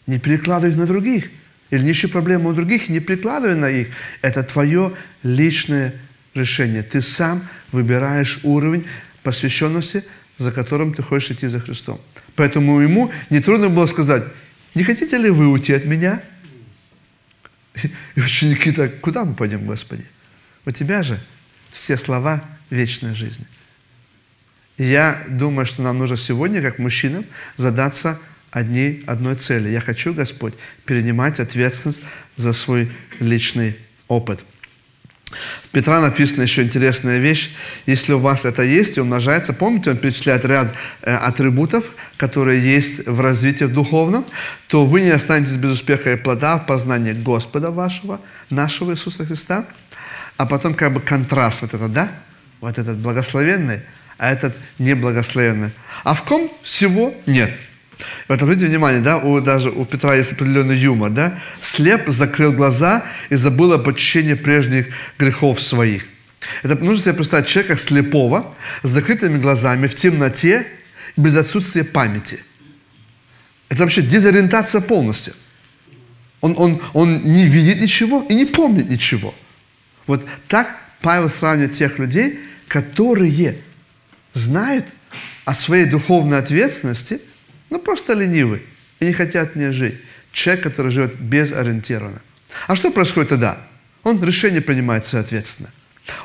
Не 0.05 0.19
перекладывай 0.19 0.71
их 0.71 0.77
на 0.77 0.85
других. 0.85 1.29
Или 1.71 1.83
не 1.83 1.91
ищи 1.91 2.07
проблемы 2.07 2.49
у 2.49 2.53
других, 2.53 2.89
не 2.89 2.99
перекладывай 2.99 3.55
на 3.55 3.69
их. 3.69 3.89
Это 4.21 4.43
твое 4.43 4.93
личное 5.23 5.93
решение. 6.33 6.83
Ты 6.83 7.01
сам 7.01 7.47
выбираешь 7.71 8.39
уровень 8.43 8.85
посвященности, 9.23 10.03
за 10.37 10.51
которым 10.51 10.93
ты 10.93 11.01
хочешь 11.01 11.31
идти 11.31 11.47
за 11.47 11.59
Христом. 11.59 11.99
Поэтому 12.35 12.79
ему 12.81 13.11
нетрудно 13.29 13.69
было 13.69 13.85
сказать, 13.85 14.23
не 14.75 14.83
хотите 14.83 15.17
ли 15.17 15.29
вы 15.29 15.47
уйти 15.47 15.73
от 15.73 15.85
меня? 15.85 16.21
И 18.15 18.21
ученики 18.21 18.71
так, 18.71 18.99
куда 18.99 19.25
мы 19.25 19.33
пойдем, 19.33 19.65
Господи? 19.65 20.05
У 20.65 20.71
Тебя 20.71 21.03
же 21.03 21.19
все 21.71 21.97
слова 21.97 22.43
вечной 22.69 23.13
жизни. 23.13 23.45
Я 24.77 25.23
думаю, 25.29 25.65
что 25.65 25.81
нам 25.81 25.97
нужно 25.97 26.17
сегодня, 26.17 26.61
как 26.61 26.79
мужчинам, 26.79 27.25
задаться 27.55 28.19
одни, 28.55 29.03
одной 29.05 29.35
цели. 29.35 29.69
Я 29.69 29.81
хочу, 29.81 30.13
Господь, 30.13 30.53
перенимать 30.85 31.39
ответственность 31.39 32.01
за 32.35 32.53
свой 32.53 32.91
личный 33.19 33.77
опыт– 34.07 34.43
в 35.63 35.69
Петра 35.69 35.99
написана 35.99 36.43
еще 36.43 36.61
интересная 36.61 37.17
вещь. 37.17 37.51
Если 37.85 38.13
у 38.13 38.19
вас 38.19 38.45
это 38.45 38.61
есть 38.61 38.97
и 38.97 39.01
умножается, 39.01 39.53
помните, 39.53 39.91
он 39.91 39.97
перечисляет 39.97 40.45
ряд 40.45 40.73
э, 41.01 41.13
атрибутов, 41.13 41.91
которые 42.17 42.61
есть 42.61 43.05
в 43.05 43.19
развитии 43.19 43.65
духовном, 43.65 44.25
то 44.67 44.85
вы 44.85 45.01
не 45.01 45.09
останетесь 45.09 45.55
без 45.55 45.71
успеха 45.71 46.13
и 46.13 46.15
плода 46.15 46.57
в 46.57 46.65
познании 46.65 47.13
Господа 47.13 47.71
вашего, 47.71 48.21
нашего 48.49 48.91
Иисуса 48.91 49.25
Христа. 49.25 49.65
А 50.37 50.45
потом 50.45 50.75
как 50.75 50.93
бы 50.93 51.01
контраст 51.01 51.61
вот 51.61 51.73
этот, 51.73 51.91
да? 51.91 52.11
Вот 52.61 52.77
этот 52.77 52.97
благословенный, 52.97 53.81
а 54.17 54.31
этот 54.31 54.55
неблагословенный. 54.79 55.71
А 56.03 56.13
в 56.13 56.23
ком 56.23 56.51
всего 56.63 57.13
нет. 57.25 57.51
Вот 58.27 58.41
обратите 58.41 58.67
внимание, 58.67 59.01
да, 59.01 59.17
у, 59.17 59.39
даже 59.39 59.69
у 59.69 59.85
Петра 59.85 60.15
есть 60.15 60.33
определенный 60.33 60.77
юмор, 60.77 61.11
да? 61.11 61.39
Слеп 61.61 62.07
закрыл 62.07 62.51
глаза 62.53 63.05
и 63.29 63.35
забыл 63.35 63.73
об 63.73 63.87
очищении 63.87 64.33
прежних 64.33 64.87
грехов 65.17 65.61
своих. 65.61 66.07
Это 66.63 66.75
нужно 66.75 67.03
себе 67.03 67.13
представить 67.13 67.47
человека 67.47 67.77
слепого, 67.77 68.55
с 68.83 68.89
закрытыми 68.89 69.37
глазами, 69.37 69.87
в 69.87 69.95
темноте, 69.95 70.67
без 71.15 71.35
отсутствия 71.35 71.83
памяти. 71.83 72.39
Это 73.69 73.83
вообще 73.83 74.01
дезориентация 74.01 74.81
полностью. 74.81 75.33
Он, 76.41 76.55
он, 76.57 76.81
он 76.93 77.23
не 77.23 77.45
видит 77.45 77.81
ничего 77.81 78.25
и 78.29 78.35
не 78.35 78.45
помнит 78.45 78.89
ничего. 78.89 79.33
Вот 80.05 80.27
так 80.47 80.75
Павел 81.01 81.29
сравнивает 81.29 81.73
тех 81.73 81.97
людей, 81.97 82.39
которые 82.67 83.57
знают 84.33 84.85
о 85.45 85.53
своей 85.53 85.85
духовной 85.85 86.39
ответственности– 86.39 87.21
ну, 87.69 87.79
просто 87.79 88.13
ленивый 88.13 88.63
и 88.99 89.05
не 89.05 89.13
хотят 89.13 89.53
в 89.53 89.55
ней 89.55 89.71
жить. 89.71 90.01
Человек, 90.31 90.63
который 90.63 90.91
живет 90.91 91.15
безориентированно. 91.19 92.21
А 92.67 92.75
что 92.75 92.91
происходит 92.91 93.29
тогда? 93.29 93.57
Он 94.03 94.23
решение 94.23 94.61
принимает 94.61 95.05
соответственно. 95.05 95.69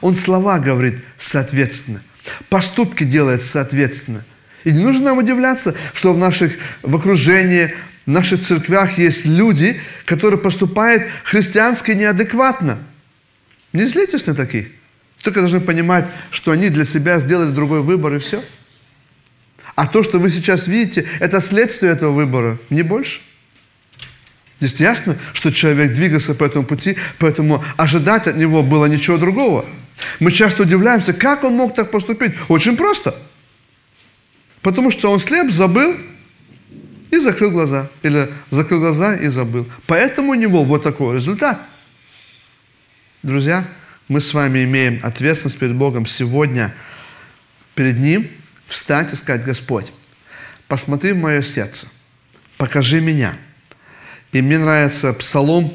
Он 0.01 0.15
слова 0.15 0.59
говорит 0.59 1.01
соответственно. 1.17 2.03
Поступки 2.49 3.05
делает 3.05 3.43
соответственно. 3.43 4.25
И 4.65 4.73
не 4.73 4.83
нужно 4.83 5.07
нам 5.07 5.19
удивляться, 5.19 5.75
что 5.95 6.13
в 6.13 6.19
наших, 6.19 6.53
в 6.83 6.95
окружении, 6.95 7.75
в 8.05 8.11
наших 8.11 8.41
церквях 8.41 8.99
есть 8.99 9.25
люди, 9.25 9.81
которые 10.05 10.39
поступают 10.39 11.05
христиански 11.25 11.93
неадекватно. 11.93 12.79
Не 13.73 13.87
злитесь 13.87 14.27
на 14.27 14.35
таких. 14.35 14.69
Только 15.23 15.41
должны 15.41 15.61
понимать, 15.61 16.07
что 16.31 16.51
они 16.51 16.69
для 16.69 16.85
себя 16.85 17.19
сделали 17.21 17.53
другой 17.53 17.83
выбор 17.83 18.15
и 18.15 18.19
все. 18.19 18.43
А 19.81 19.87
то, 19.87 20.03
что 20.03 20.19
вы 20.19 20.29
сейчас 20.29 20.67
видите, 20.67 21.09
это 21.21 21.41
следствие 21.41 21.93
этого 21.93 22.13
выбора, 22.13 22.59
не 22.69 22.83
больше. 22.83 23.23
Здесь 24.61 24.79
ясно, 24.79 25.17
что 25.33 25.51
человек 25.51 25.95
двигался 25.95 26.35
по 26.35 26.45
этому 26.45 26.67
пути, 26.67 26.99
поэтому 27.19 27.65
ожидать 27.79 28.27
от 28.27 28.37
него 28.37 28.63
было 28.63 28.85
ничего 28.85 29.17
другого. 29.17 29.65
Мы 30.19 30.33
часто 30.33 30.65
удивляемся, 30.65 31.15
как 31.15 31.45
он 31.45 31.55
мог 31.55 31.75
так 31.75 31.91
поступить. 31.91 32.33
Очень 32.49 32.77
просто. 32.77 33.15
Потому 34.61 34.91
что 34.91 35.11
он 35.11 35.19
слеп, 35.19 35.51
забыл 35.51 35.97
и 37.11 37.17
закрыл 37.17 37.51
глаза. 37.51 37.89
Или 38.03 38.29
закрыл 38.51 38.81
глаза 38.81 39.15
и 39.17 39.29
забыл. 39.29 39.67
Поэтому 39.87 40.33
у 40.33 40.35
него 40.35 40.63
вот 40.63 40.83
такой 40.83 41.15
результат. 41.17 41.59
Друзья, 43.23 43.65
мы 44.09 44.21
с 44.21 44.35
вами 44.35 44.63
имеем 44.65 45.01
ответственность 45.03 45.59
перед 45.59 45.75
Богом 45.75 46.05
сегодня 46.05 46.75
перед 47.75 47.99
Ним 47.99 48.29
встать 48.71 49.13
и 49.13 49.17
сказать, 49.17 49.45
Господь, 49.45 49.93
посмотри 50.69 51.13
в 51.13 51.19
мое 51.19 51.43
сердце, 51.43 51.87
покажи 52.57 53.01
меня. 53.01 53.37
И 54.33 54.41
мне 54.41 54.59
нравится 54.59 55.13
Псалом 55.13 55.75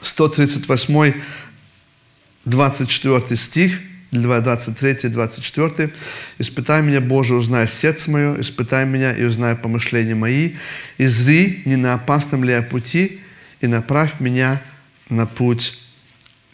138, 0.00 1.12
24 2.44 3.36
стих, 3.36 3.78
23, 4.10 5.08
24. 5.10 5.92
«Испытай 6.38 6.82
меня, 6.82 7.00
Боже, 7.00 7.34
узнай 7.34 7.68
сердце 7.68 8.10
мое, 8.10 8.40
испытай 8.40 8.84
меня 8.84 9.12
и 9.12 9.24
узнай 9.24 9.56
помышления 9.56 10.14
мои, 10.14 10.52
и 10.98 11.06
зри, 11.06 11.62
не 11.64 11.76
на 11.76 11.94
опасном 11.94 12.44
ли 12.44 12.52
я 12.52 12.62
пути, 12.62 13.20
и 13.60 13.66
направь 13.66 14.20
меня 14.20 14.62
на 15.08 15.26
путь 15.26 15.78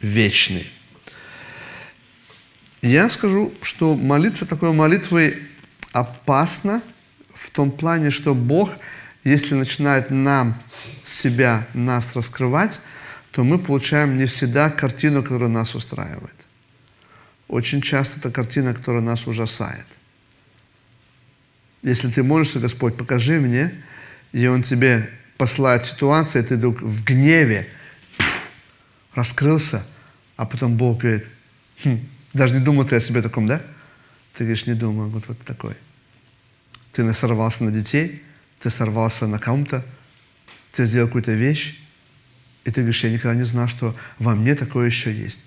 вечный». 0.01 0.70
Я 2.82 3.10
скажу, 3.10 3.52
что 3.60 3.96
молиться 3.96 4.46
такой 4.46 4.72
молитвой 4.72 5.42
опасно 5.92 6.82
в 7.34 7.50
том 7.50 7.70
плане, 7.70 8.10
что 8.10 8.34
Бог, 8.34 8.70
если 9.24 9.54
начинает 9.54 10.10
нам 10.10 10.60
себя, 11.02 11.66
нас 11.74 12.14
раскрывать, 12.14 12.80
то 13.32 13.44
мы 13.44 13.58
получаем 13.58 14.16
не 14.16 14.26
всегда 14.26 14.70
картину, 14.70 15.22
которая 15.22 15.48
нас 15.48 15.74
устраивает. 15.74 16.34
Очень 17.48 17.82
часто 17.82 18.20
это 18.20 18.30
картина, 18.30 18.74
которая 18.74 19.02
нас 19.02 19.26
ужасает. 19.26 19.86
Если 21.82 22.10
ты 22.10 22.22
молишься, 22.22 22.60
Господь, 22.60 22.96
покажи 22.96 23.40
мне, 23.40 23.72
и 24.32 24.46
Он 24.46 24.62
тебе 24.62 25.10
посылает 25.36 25.84
ситуацию, 25.84 26.44
и 26.44 26.46
ты 26.46 26.56
вдруг 26.56 26.80
в 26.82 27.04
гневе 27.04 27.68
пфф, 28.18 28.50
раскрылся, 29.14 29.84
а 30.36 30.44
потом 30.44 30.76
Бог 30.76 30.98
говорит, 30.98 31.26
хм, 31.84 32.00
даже 32.32 32.54
не 32.54 32.60
думал 32.60 32.84
ты 32.84 32.96
о 32.96 33.00
себе 33.00 33.22
таком, 33.22 33.46
да? 33.46 33.60
Ты 34.36 34.44
говоришь, 34.44 34.66
не 34.66 34.74
думал, 34.74 35.08
вот, 35.08 35.24
вот 35.28 35.38
такой. 35.40 35.74
Ты 36.92 37.12
сорвался 37.14 37.64
на 37.64 37.70
детей, 37.70 38.22
ты 38.60 38.70
сорвался 38.70 39.26
на 39.26 39.38
ком-то, 39.38 39.84
ты 40.72 40.84
сделал 40.84 41.08
какую-то 41.08 41.32
вещь, 41.32 41.80
и 42.64 42.70
ты 42.70 42.80
говоришь, 42.80 43.05
я 43.05 43.11
никогда 43.11 43.34
не 43.34 43.44
знал, 43.44 43.68
что 43.68 43.96
во 44.18 44.34
мне 44.34 44.55
такое 44.55 44.86
еще 44.86 45.12
есть. 45.12 45.40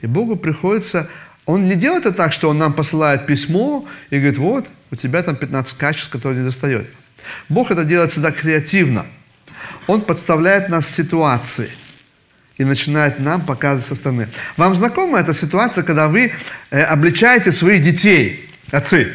И 0.00 0.06
Богу 0.06 0.36
приходится, 0.36 1.08
Он 1.46 1.68
не 1.68 1.74
делает 1.74 2.06
это 2.06 2.16
так, 2.16 2.32
что 2.32 2.48
Он 2.48 2.58
нам 2.58 2.72
посылает 2.72 3.26
письмо 3.26 3.86
и 4.10 4.16
говорит, 4.16 4.38
вот, 4.38 4.68
у 4.90 4.96
тебя 4.96 5.22
там 5.22 5.36
15 5.36 5.76
качеств, 5.76 6.10
которые 6.10 6.40
не 6.40 6.44
достает. 6.44 6.88
Бог 7.48 7.70
это 7.70 7.84
делает 7.84 8.12
всегда 8.12 8.30
креативно. 8.30 9.06
Он 9.86 10.02
подставляет 10.02 10.68
нас 10.68 10.86
в 10.86 10.90
ситуации– 10.90 11.70
и 12.60 12.64
начинает 12.64 13.18
нам 13.18 13.40
показывать 13.40 13.86
со 13.86 13.94
стороны. 13.94 14.28
Вам 14.58 14.76
знакома 14.76 15.18
эта 15.18 15.32
ситуация, 15.32 15.82
когда 15.82 16.08
вы 16.08 16.30
э, 16.70 16.82
обличаете 16.82 17.52
своих 17.52 17.82
детей, 17.82 18.50
отцы? 18.70 19.14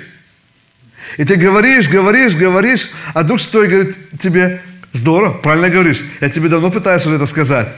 И 1.18 1.24
ты 1.26 1.36
говоришь, 1.36 1.88
говоришь, 1.88 2.36
говоришь, 2.36 2.90
а 3.14 3.22
Дух 3.22 3.40
Святой 3.40 3.68
говорит 3.68 3.98
тебе, 4.20 4.64
здорово, 4.94 5.34
правильно 5.34 5.70
говоришь, 5.70 6.04
я 6.22 6.30
тебе 6.30 6.50
давно 6.50 6.72
пытаюсь 6.72 7.06
уже 7.06 7.18
это 7.18 7.28
сказать. 7.28 7.78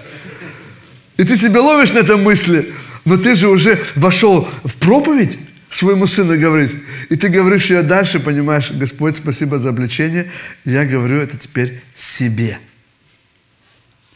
И 1.17 1.25
ты 1.25 1.35
себя 1.35 1.61
ловишь 1.61 1.91
на 1.91 1.97
этой 1.97 2.15
мысли, 2.15 2.73
но 3.03 3.17
ты 3.17 3.35
же 3.35 3.49
уже 3.49 3.83
вошел 3.95 4.47
в 4.63 4.73
проповедь 4.75 5.37
своему 5.69 6.07
сыну 6.07 6.39
говорить. 6.39 6.77
И 7.09 7.17
ты 7.17 7.27
говоришь 7.27 7.69
ее 7.71 7.81
дальше, 7.81 8.21
понимаешь, 8.21 8.71
Господь, 8.71 9.17
спасибо 9.17 9.59
за 9.59 9.69
обличение, 9.69 10.31
я 10.63 10.85
говорю 10.85 11.17
это 11.17 11.37
теперь 11.37 11.83
себе. 11.93 12.57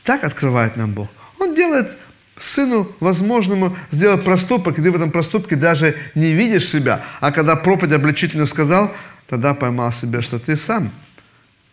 Так 0.05 0.23
открывает 0.23 0.77
нам 0.77 0.93
Бог. 0.93 1.09
Он 1.41 1.55
делает 1.55 1.89
сыну 2.37 2.95
возможному 2.99 3.75
сделать 3.89 4.23
проступок, 4.23 4.77
и 4.77 4.81
ты 4.83 4.91
в 4.91 4.95
этом 4.95 5.09
проступке 5.09 5.55
даже 5.55 5.95
не 6.13 6.33
видишь 6.33 6.69
себя. 6.69 7.03
А 7.19 7.31
когда 7.31 7.55
проповедь 7.55 7.93
обличительно 7.93 8.45
сказал, 8.45 8.95
тогда 9.27 9.55
поймал 9.55 9.91
себя, 9.91 10.21
что 10.21 10.37
ты 10.37 10.55
сам 10.55 10.91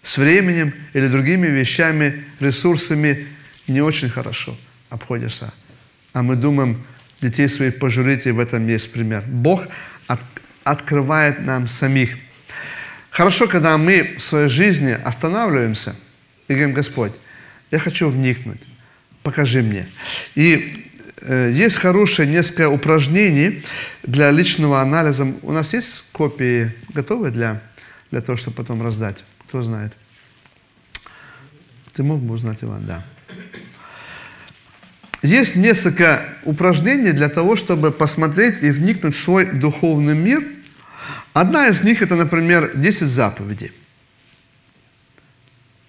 с 0.03 0.16
временем 0.16 0.73
или 0.95 1.07
другими 1.07 1.49
вещами, 1.49 2.25
ресурсами 2.41 3.27
не 3.66 3.83
очень 3.83 4.09
хорошо 4.09 4.57
обходишься. 4.89 5.53
А 6.14 6.23
мы 6.23 6.35
думаем, 6.37 6.83
детей 7.21 7.47
своих 7.51 7.79
пожурите, 7.79 8.33
в 8.33 8.41
этом 8.41 8.66
есть 8.69 8.91
пример. 8.91 9.23
Бог 9.27 9.66
от, 10.07 10.21
открывает 10.64 11.45
нам 11.45 11.66
самих. 11.66 12.16
Хорошо, 13.11 13.49
когда 13.49 13.77
мы 13.77 14.14
в 14.16 14.23
своей 14.23 14.49
жизни 14.49 14.97
останавливаемся 15.05 15.95
и 16.49 16.55
говорим, 16.55 16.73
Господь, 16.73 17.12
я 17.71 17.79
хочу 17.79 18.09
вникнуть, 18.09 18.62
покажи 19.29 19.62
мне. 19.62 19.87
И 20.37 20.87
э, 21.20 21.51
есть 21.53 21.76
хорошее 21.76 22.26
несколько 22.26 22.70
упражнений 22.70 23.62
для 24.03 24.31
личного 24.31 24.81
анализа. 24.81 25.26
У 25.43 25.53
нас 25.53 25.74
есть 25.74 26.07
копии 26.12 26.72
готовые 26.95 27.31
для, 27.31 27.61
для 28.11 28.22
того, 28.22 28.39
чтобы 28.39 28.57
потом 28.57 28.83
раздать? 28.83 29.24
Кто 29.47 29.62
знает? 29.62 29.93
Ты 31.93 32.03
мог 32.03 32.20
бы 32.20 32.33
узнать, 32.33 32.64
Иван? 32.64 32.87
Да. 32.87 33.05
Есть 35.20 35.57
несколько 35.57 36.26
упражнений 36.45 37.12
для 37.12 37.29
того, 37.29 37.55
чтобы 37.55 37.93
посмотреть 37.93 38.62
и 38.62 38.70
вникнуть 38.70 39.14
в 39.14 39.22
свой 39.22 39.45
духовный 39.45 40.14
мир. 40.14 40.43
Одна 41.35 41.66
из 41.66 41.83
них– 41.83 42.01
это, 42.03 42.14
например, 42.14 42.72
10 42.76 43.07
заповедей. 43.07 43.72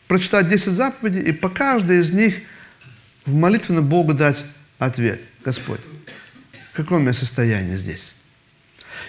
Прочитать 0.09 0.49
10 0.49 0.73
заповедей 0.73 1.21
и 1.21 1.31
по 1.31 1.47
каждой 1.47 2.01
из 2.01 2.11
них 2.11 2.35
в 3.30 3.36
молитве 3.36 3.82
Богу 3.82 4.13
дать 4.13 4.45
ответ. 4.80 5.21
Господь, 5.45 5.80
какое 6.73 6.97
у 6.97 7.01
меня 7.01 7.13
состояние 7.13 7.77
здесь? 7.77 8.15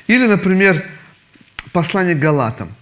Или, 0.07 0.27
например, 0.27 0.85
послание 1.73 2.15
Галатам. 2.15 2.75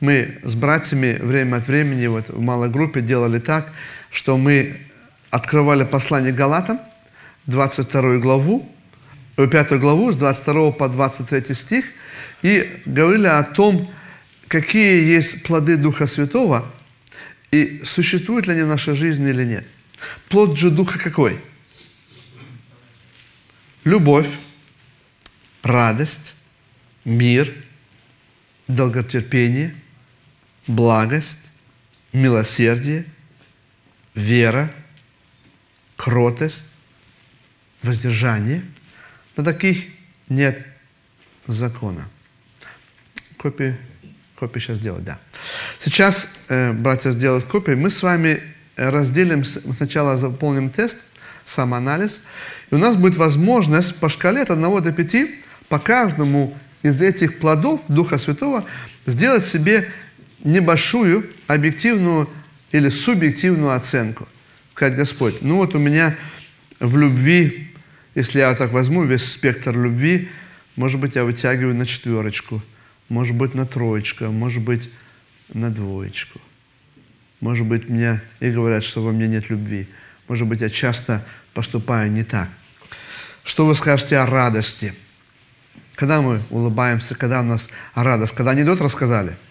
Мы 0.00 0.38
с 0.42 0.54
братьями 0.54 1.18
время 1.20 1.56
от 1.56 1.68
времени 1.68 2.06
вот 2.06 2.30
в 2.30 2.40
малой 2.40 2.70
группе 2.70 3.02
делали 3.02 3.38
так, 3.38 3.72
что 4.10 4.38
мы 4.38 4.80
открывали 5.30 5.84
послание 5.84 6.32
Галатам, 6.32 6.80
22 7.46 8.18
главу, 8.18 8.68
5 9.36 9.52
э, 9.72 9.78
главу, 9.78 10.12
с 10.12 10.16
22 10.16 10.72
по 10.72 10.88
23 10.88 11.54
стих, 11.54 11.84
и 12.42 12.80
говорили 12.86 13.26
о 13.26 13.42
том, 13.42 13.92
какие 14.48 15.04
есть 15.04 15.42
плоды 15.42 15.76
Духа 15.76 16.06
Святого, 16.06 16.64
и 17.50 17.82
существуют 17.84 18.46
ли 18.46 18.54
они 18.54 18.62
в 18.62 18.68
нашей 18.68 18.94
жизни 18.94 19.28
или 19.28 19.44
нет. 19.44 19.66
Плод 20.28 20.58
же 20.58 20.70
Духа 20.70 20.98
какой? 20.98 21.40
Любовь, 23.84 24.28
радость, 25.62 26.34
мир, 27.04 27.52
долготерпение– 28.68 29.74
благость, 30.70 31.50
милосердие, 32.12 33.04
вера, 34.14 34.72
кротость, 35.96 36.74
воздержание. 37.82 38.62
На 39.36 39.44
таких 39.44 39.84
нет 40.28 40.66
закона. 41.46 42.08
Копии, 43.36 43.76
копии 44.34 44.60
сейчас 44.60 44.78
делать, 44.78 45.04
да. 45.04 45.18
Сейчас 45.78 46.28
э, 46.48 46.72
братья 46.72 47.10
сделают 47.12 47.46
копии. 47.46 47.72
Мы 47.72 47.90
с 47.90 48.02
вами 48.02 48.42
разделим, 48.80 49.44
сначала 49.44 50.16
заполним 50.16 50.70
тест, 50.70 50.98
самоанализ, 51.44 52.22
и 52.70 52.74
у 52.74 52.78
нас 52.78 52.96
будет 52.96 53.16
возможность 53.16 53.96
по 53.96 54.08
шкале 54.08 54.42
от 54.42 54.50
1 54.50 54.82
до 54.82 54.92
5 54.92 55.16
по 55.68 55.78
каждому 55.78 56.56
из 56.82 57.00
этих 57.02 57.38
плодов 57.38 57.82
Духа 57.88 58.18
Святого 58.18 58.64
сделать 59.06 59.44
себе 59.44 59.88
небольшую 60.42 61.28
объективную 61.46 62.28
или 62.72 62.88
субъективную 62.88 63.72
оценку. 63.74 64.26
Сказать, 64.74 64.96
Господь, 64.96 65.42
ну 65.42 65.56
вот 65.56 65.74
у 65.74 65.78
меня 65.78 66.16
в 66.78 66.96
любви, 66.96 67.70
если 68.14 68.38
я 68.38 68.54
так 68.54 68.72
возьму 68.72 69.04
весь 69.04 69.30
спектр 69.30 69.76
любви, 69.78 70.30
может 70.76 70.98
быть, 70.98 71.16
я 71.16 71.24
вытягиваю 71.24 71.74
на 71.74 71.84
четверочку, 71.84 72.62
может 73.10 73.36
быть, 73.36 73.54
на 73.54 73.66
троечку, 73.66 74.26
может 74.26 74.62
быть, 74.62 74.88
на 75.52 75.68
двоечку. 75.68 76.40
Может 77.40 77.66
быть, 77.66 77.88
мне 77.88 78.20
и 78.40 78.50
говорят, 78.50 78.84
что 78.84 79.02
во 79.02 79.12
мне 79.12 79.28
нет 79.28 79.50
любви. 79.50 79.88
Может 80.28 80.46
быть, 80.46 80.60
я 80.60 80.70
часто 80.70 81.24
поступаю 81.54 82.10
не 82.12 82.24
так. 82.24 82.48
Что 83.44 83.66
вы 83.66 83.74
скажете 83.74 84.18
о 84.18 84.26
радости? 84.26 84.94
Когда 85.94 86.20
мы 86.20 86.40
улыбаемся, 86.50 87.14
когда 87.14 87.40
у 87.40 87.44
нас 87.44 87.68
радость? 87.94 88.34
Когда 88.34 88.52
анекдот 88.52 88.80
рассказали– 88.80 89.36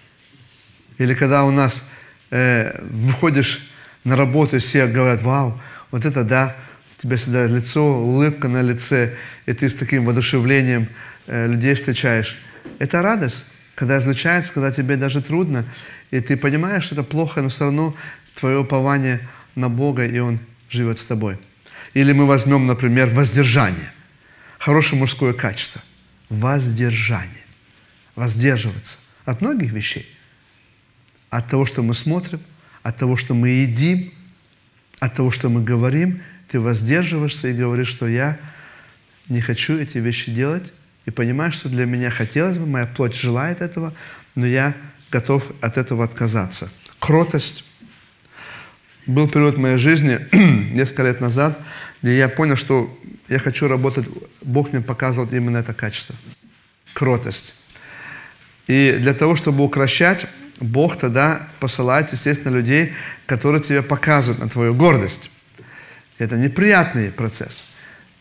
или 0.99 1.13
когда 1.13 1.45
у 1.45 1.51
нас 1.51 1.83
э, 2.29 2.77
выходишь 2.83 3.71
на 4.03 4.15
работу, 4.15 4.57
и 4.57 4.59
все 4.59 4.85
говорят, 4.85 5.21
вау, 5.23 5.59
вот 5.91 6.05
это 6.05 6.23
да, 6.23 6.55
у 6.97 7.01
тебя 7.01 7.17
всегда 7.17 7.45
лицо, 7.47 7.81
улыбка 7.81 8.49
на 8.49 8.61
лице, 8.61 9.15
и 9.45 9.53
ты 9.53 9.69
с 9.69 9.75
таким 9.75 10.05
воодушевлением 10.05 10.89
э, 11.25 11.47
людей 11.47 11.73
встречаешь. 11.73 12.37
Это 12.79 13.01
радость, 13.01 13.45
когда 13.75 13.97
излучается, 13.97 14.51
когда 14.51 14.71
тебе 14.71 14.97
даже 14.97 15.21
трудно, 15.21 15.63
и 16.11 16.19
ты 16.21 16.37
понимаешь, 16.37 16.85
что 16.85 16.95
это 16.95 17.03
плохо, 17.03 17.41
но 17.41 17.49
все 17.49 17.65
равно 17.65 17.95
твое 18.35 18.59
упование 18.59 19.27
на 19.55 19.69
Бога, 19.69 20.05
и 20.05 20.19
Он 20.19 20.39
живет 20.69 20.99
с 20.99 21.05
тобой. 21.05 21.37
Или 21.93 22.13
мы 22.13 22.25
возьмем, 22.25 22.67
например, 22.67 23.09
воздержание. 23.09 23.91
Хорошее 24.59 24.99
мужское 24.99 25.33
качество. 25.33 25.81
Воздержание. 26.29 27.45
Воздерживаться 28.15 28.97
от 29.25 29.41
многих 29.41 29.71
вещей 29.71 30.07
от 31.29 31.47
того, 31.47 31.65
что 31.65 31.83
мы 31.83 31.93
смотрим, 31.93 32.41
от 32.83 32.97
того, 32.97 33.15
что 33.15 33.33
мы 33.33 33.49
едим, 33.49 34.11
от 34.99 35.15
того, 35.15 35.31
что 35.31 35.49
мы 35.49 35.63
говорим, 35.63 36.21
ты 36.49 36.59
воздерживаешься 36.59 37.49
и 37.49 37.53
говоришь, 37.53 37.87
что 37.87 38.07
я 38.07 38.37
не 39.27 39.41
хочу 39.41 39.77
эти 39.77 39.99
вещи 39.99 40.31
делать, 40.31 40.73
и 41.05 41.11
понимаешь, 41.11 41.53
что 41.53 41.69
для 41.69 41.85
меня 41.85 42.09
хотелось 42.09 42.57
бы, 42.57 42.65
моя 42.65 42.87
плоть 42.87 43.15
желает 43.15 43.61
этого, 43.61 43.93
но 44.35 44.45
я 44.45 44.75
готов 45.11 45.43
от 45.61 45.77
этого 45.77 46.03
отказаться. 46.03 46.69
Кротость. 46.99 47.63
Был 49.05 49.27
период 49.27 49.55
в 49.55 49.59
моей 49.59 49.77
жизни, 49.77 50.19
несколько 50.73 51.03
лет 51.03 51.19
назад, 51.19 51.59
где 52.01 52.17
я 52.17 52.29
понял, 52.29 52.55
что 52.55 52.95
я 53.27 53.39
хочу 53.39 53.67
работать, 53.67 54.05
Бог 54.41 54.71
мне 54.71 54.81
показывал 54.81 55.29
именно 55.31 55.57
это 55.57 55.73
качество. 55.73 56.15
Кротость. 56.93 57.53
И 58.67 58.97
для 58.99 59.13
того, 59.13 59.35
чтобы 59.35 59.63
укращать 59.63 60.27
Бог 60.59 60.97
тогда 60.97 61.47
посылает, 61.59 62.11
естественно, 62.11 62.55
людей, 62.55 62.93
которые 63.25 63.61
тебе 63.61 63.81
показывают 63.81 64.41
на 64.41 64.49
твою 64.49 64.73
гордость. 64.73 65.31
Это 66.17 66.37
неприятный 66.37 67.11
процесс. 67.11 67.63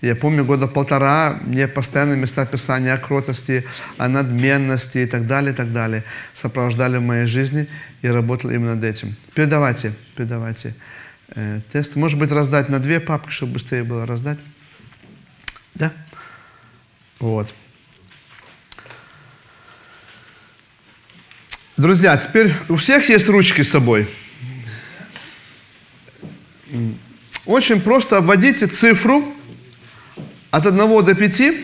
Я 0.00 0.14
помню, 0.14 0.44
года 0.44 0.68
полтора 0.68 1.40
мне 1.42 1.66
постоянно 1.66 2.14
места 2.14 2.46
Писания 2.46 2.94
о 2.94 2.98
кротости, 2.98 3.66
о 3.96 4.06
надменности 4.06 4.98
и 4.98 5.06
так 5.06 5.26
далее, 5.26 5.52
и 5.52 5.56
так 5.56 5.72
далее 5.72 6.04
сопровождали 6.34 6.98
в 6.98 7.02
моей 7.02 7.26
жизни 7.26 7.68
и 8.02 8.08
работал 8.08 8.50
именно 8.50 8.76
над 8.76 8.84
этим. 8.84 9.16
Передавайте, 9.34 9.92
передавайте 10.16 10.76
э, 11.34 11.60
тест. 11.72 11.96
Может 11.96 12.16
быть, 12.16 12.30
раздать 12.30 12.68
на 12.68 12.78
две 12.78 13.00
папки, 13.00 13.30
чтобы 13.30 13.54
быстрее 13.54 13.82
было 13.82 14.06
раздать. 14.06 14.38
Да? 15.74 15.92
Вот. 17.18 17.52
Друзья, 21.76 22.16
теперь 22.16 22.54
у 22.68 22.76
всех 22.76 23.08
есть 23.08 23.28
ручки 23.28 23.62
с 23.62 23.70
собой. 23.70 24.08
Очень 27.46 27.80
просто 27.80 28.18
обводите 28.18 28.68
цифру 28.68 29.34
от 30.50 30.66
1 30.66 31.04
до 31.04 31.14
5. 31.14 31.54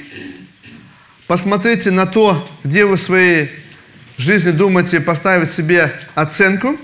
Посмотрите 1.26 1.90
на 1.90 2.06
то, 2.06 2.48
где 2.64 2.84
вы 2.84 2.96
в 2.96 3.02
своей 3.02 3.50
жизни 4.18 4.50
думаете 4.50 5.00
поставить 5.00 5.50
себе 5.50 5.92
оценку. 6.14 6.78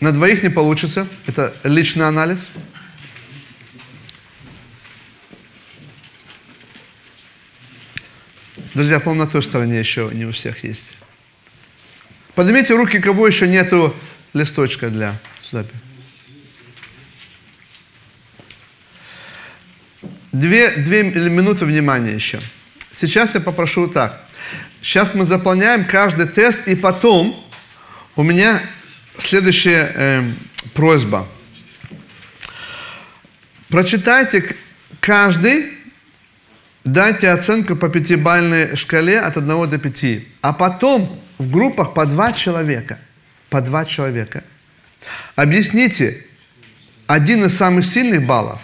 На 0.00 0.10
двоих 0.10 0.42
не 0.42 0.48
получится. 0.48 1.06
Это 1.26 1.54
личный 1.62 2.08
анализ. 2.08 2.50
Друзья, 8.74 8.98
по 8.98 9.14
на 9.14 9.28
той 9.28 9.42
стороне 9.42 9.78
еще 9.78 10.10
не 10.12 10.24
у 10.24 10.32
всех 10.32 10.64
есть. 10.64 10.94
Поднимите 12.34 12.74
руки, 12.74 12.98
кого 12.98 13.28
еще 13.28 13.46
нету 13.46 13.94
листочка 14.34 14.88
для 14.88 15.14
записи. 15.50 15.76
Две, 20.32 20.70
две 20.70 21.02
минуты 21.02 21.66
внимания 21.66 22.14
еще. 22.14 22.40
Сейчас 22.92 23.34
я 23.34 23.40
попрошу 23.40 23.86
так. 23.86 24.26
Сейчас 24.80 25.14
мы 25.14 25.24
заполняем 25.24 25.84
каждый 25.84 26.26
тест, 26.26 26.66
и 26.66 26.74
потом 26.74 27.46
у 28.16 28.22
меня 28.22 28.60
следующая 29.18 29.92
э, 29.94 30.30
просьба. 30.74 31.28
Прочитайте 33.68 34.56
каждый, 35.00 35.72
дайте 36.84 37.28
оценку 37.28 37.76
по 37.76 37.88
пятибалльной 37.88 38.74
шкале 38.76 39.20
от 39.20 39.36
1 39.36 39.70
до 39.70 39.78
5. 39.78 40.04
А 40.40 40.52
потом 40.52 41.20
в 41.38 41.50
группах 41.50 41.94
по 41.94 42.06
два 42.06 42.32
человека. 42.32 42.98
По 43.52 43.60
два 43.60 43.84
человека. 43.84 44.44
Объясните 45.36 46.24
один 47.06 47.44
из 47.44 47.54
самых 47.54 47.84
сильных 47.84 48.24
баллов. 48.26 48.62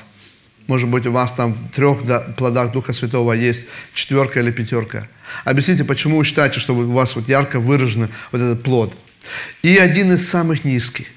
Может 0.67 0.89
быть, 0.89 1.05
у 1.07 1.13
вас 1.13 1.31
там 1.33 1.53
в 1.53 1.69
трех 1.73 1.99
плодах 2.37 2.73
Духа 2.73 2.95
Святого 2.95 3.35
есть 3.35 3.67
четверка 3.93 4.41
или 4.41 4.51
пятерка. 4.51 5.07
Объясните, 5.45 5.85
почему 5.85 6.17
вы 6.17 6.25
считаете, 6.25 6.59
что 6.59 6.75
у 6.75 6.91
вас 6.91 7.17
вот 7.17 7.29
ярко 7.29 7.61
выражен 7.61 8.09
вот 8.33 8.41
этот 8.41 8.63
плод. 8.63 8.97
И 9.63 9.77
один 9.77 10.13
из 10.13 10.27
самых 10.27 10.65
низких. 10.65 11.09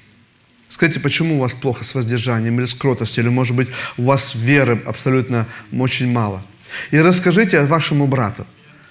Скажите, 0.68 1.00
почему 1.00 1.36
у 1.36 1.40
вас 1.40 1.54
плохо 1.54 1.82
с 1.82 1.94
воздержанием 1.94 2.58
или 2.58 2.66
с 2.66 2.74
кротостью, 2.74 3.24
или, 3.24 3.30
может 3.30 3.56
быть, 3.56 3.68
у 3.96 4.02
вас 4.02 4.34
веры 4.34 4.82
абсолютно 4.84 5.46
очень 5.72 6.12
мало. 6.12 6.44
И 6.90 6.98
расскажите 6.98 7.62
вашему 7.62 8.06
брату, 8.06 8.46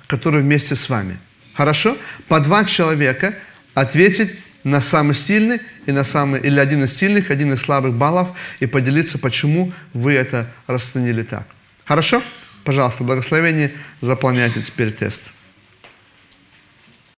который 0.07 0.41
вместе 0.41 0.75
с 0.75 0.89
вами. 0.89 1.19
Хорошо? 1.53 1.95
По 2.27 2.39
два 2.39 2.65
человека 2.65 3.36
ответить 3.75 4.32
на 4.64 4.82
самый 4.82 5.16
сильный 5.16 5.62
и 5.86 5.91
на 5.91 6.03
самый, 6.03 6.41
или 6.41 6.59
один 6.59 6.84
из 6.84 6.95
сильных, 6.95 7.32
один 7.32 7.53
из 7.53 7.62
слабых 7.62 7.93
баллов 7.93 8.30
и 8.59 8.66
поделиться, 8.66 9.18
почему 9.18 9.74
вы 9.93 10.14
это 10.14 10.47
расценили 10.68 11.24
так. 11.24 11.47
Хорошо? 11.86 12.22
Пожалуйста, 12.64 13.03
благословение, 13.03 13.72
заполняйте 14.01 14.62
теперь 14.62 14.91
тест. 14.91 15.32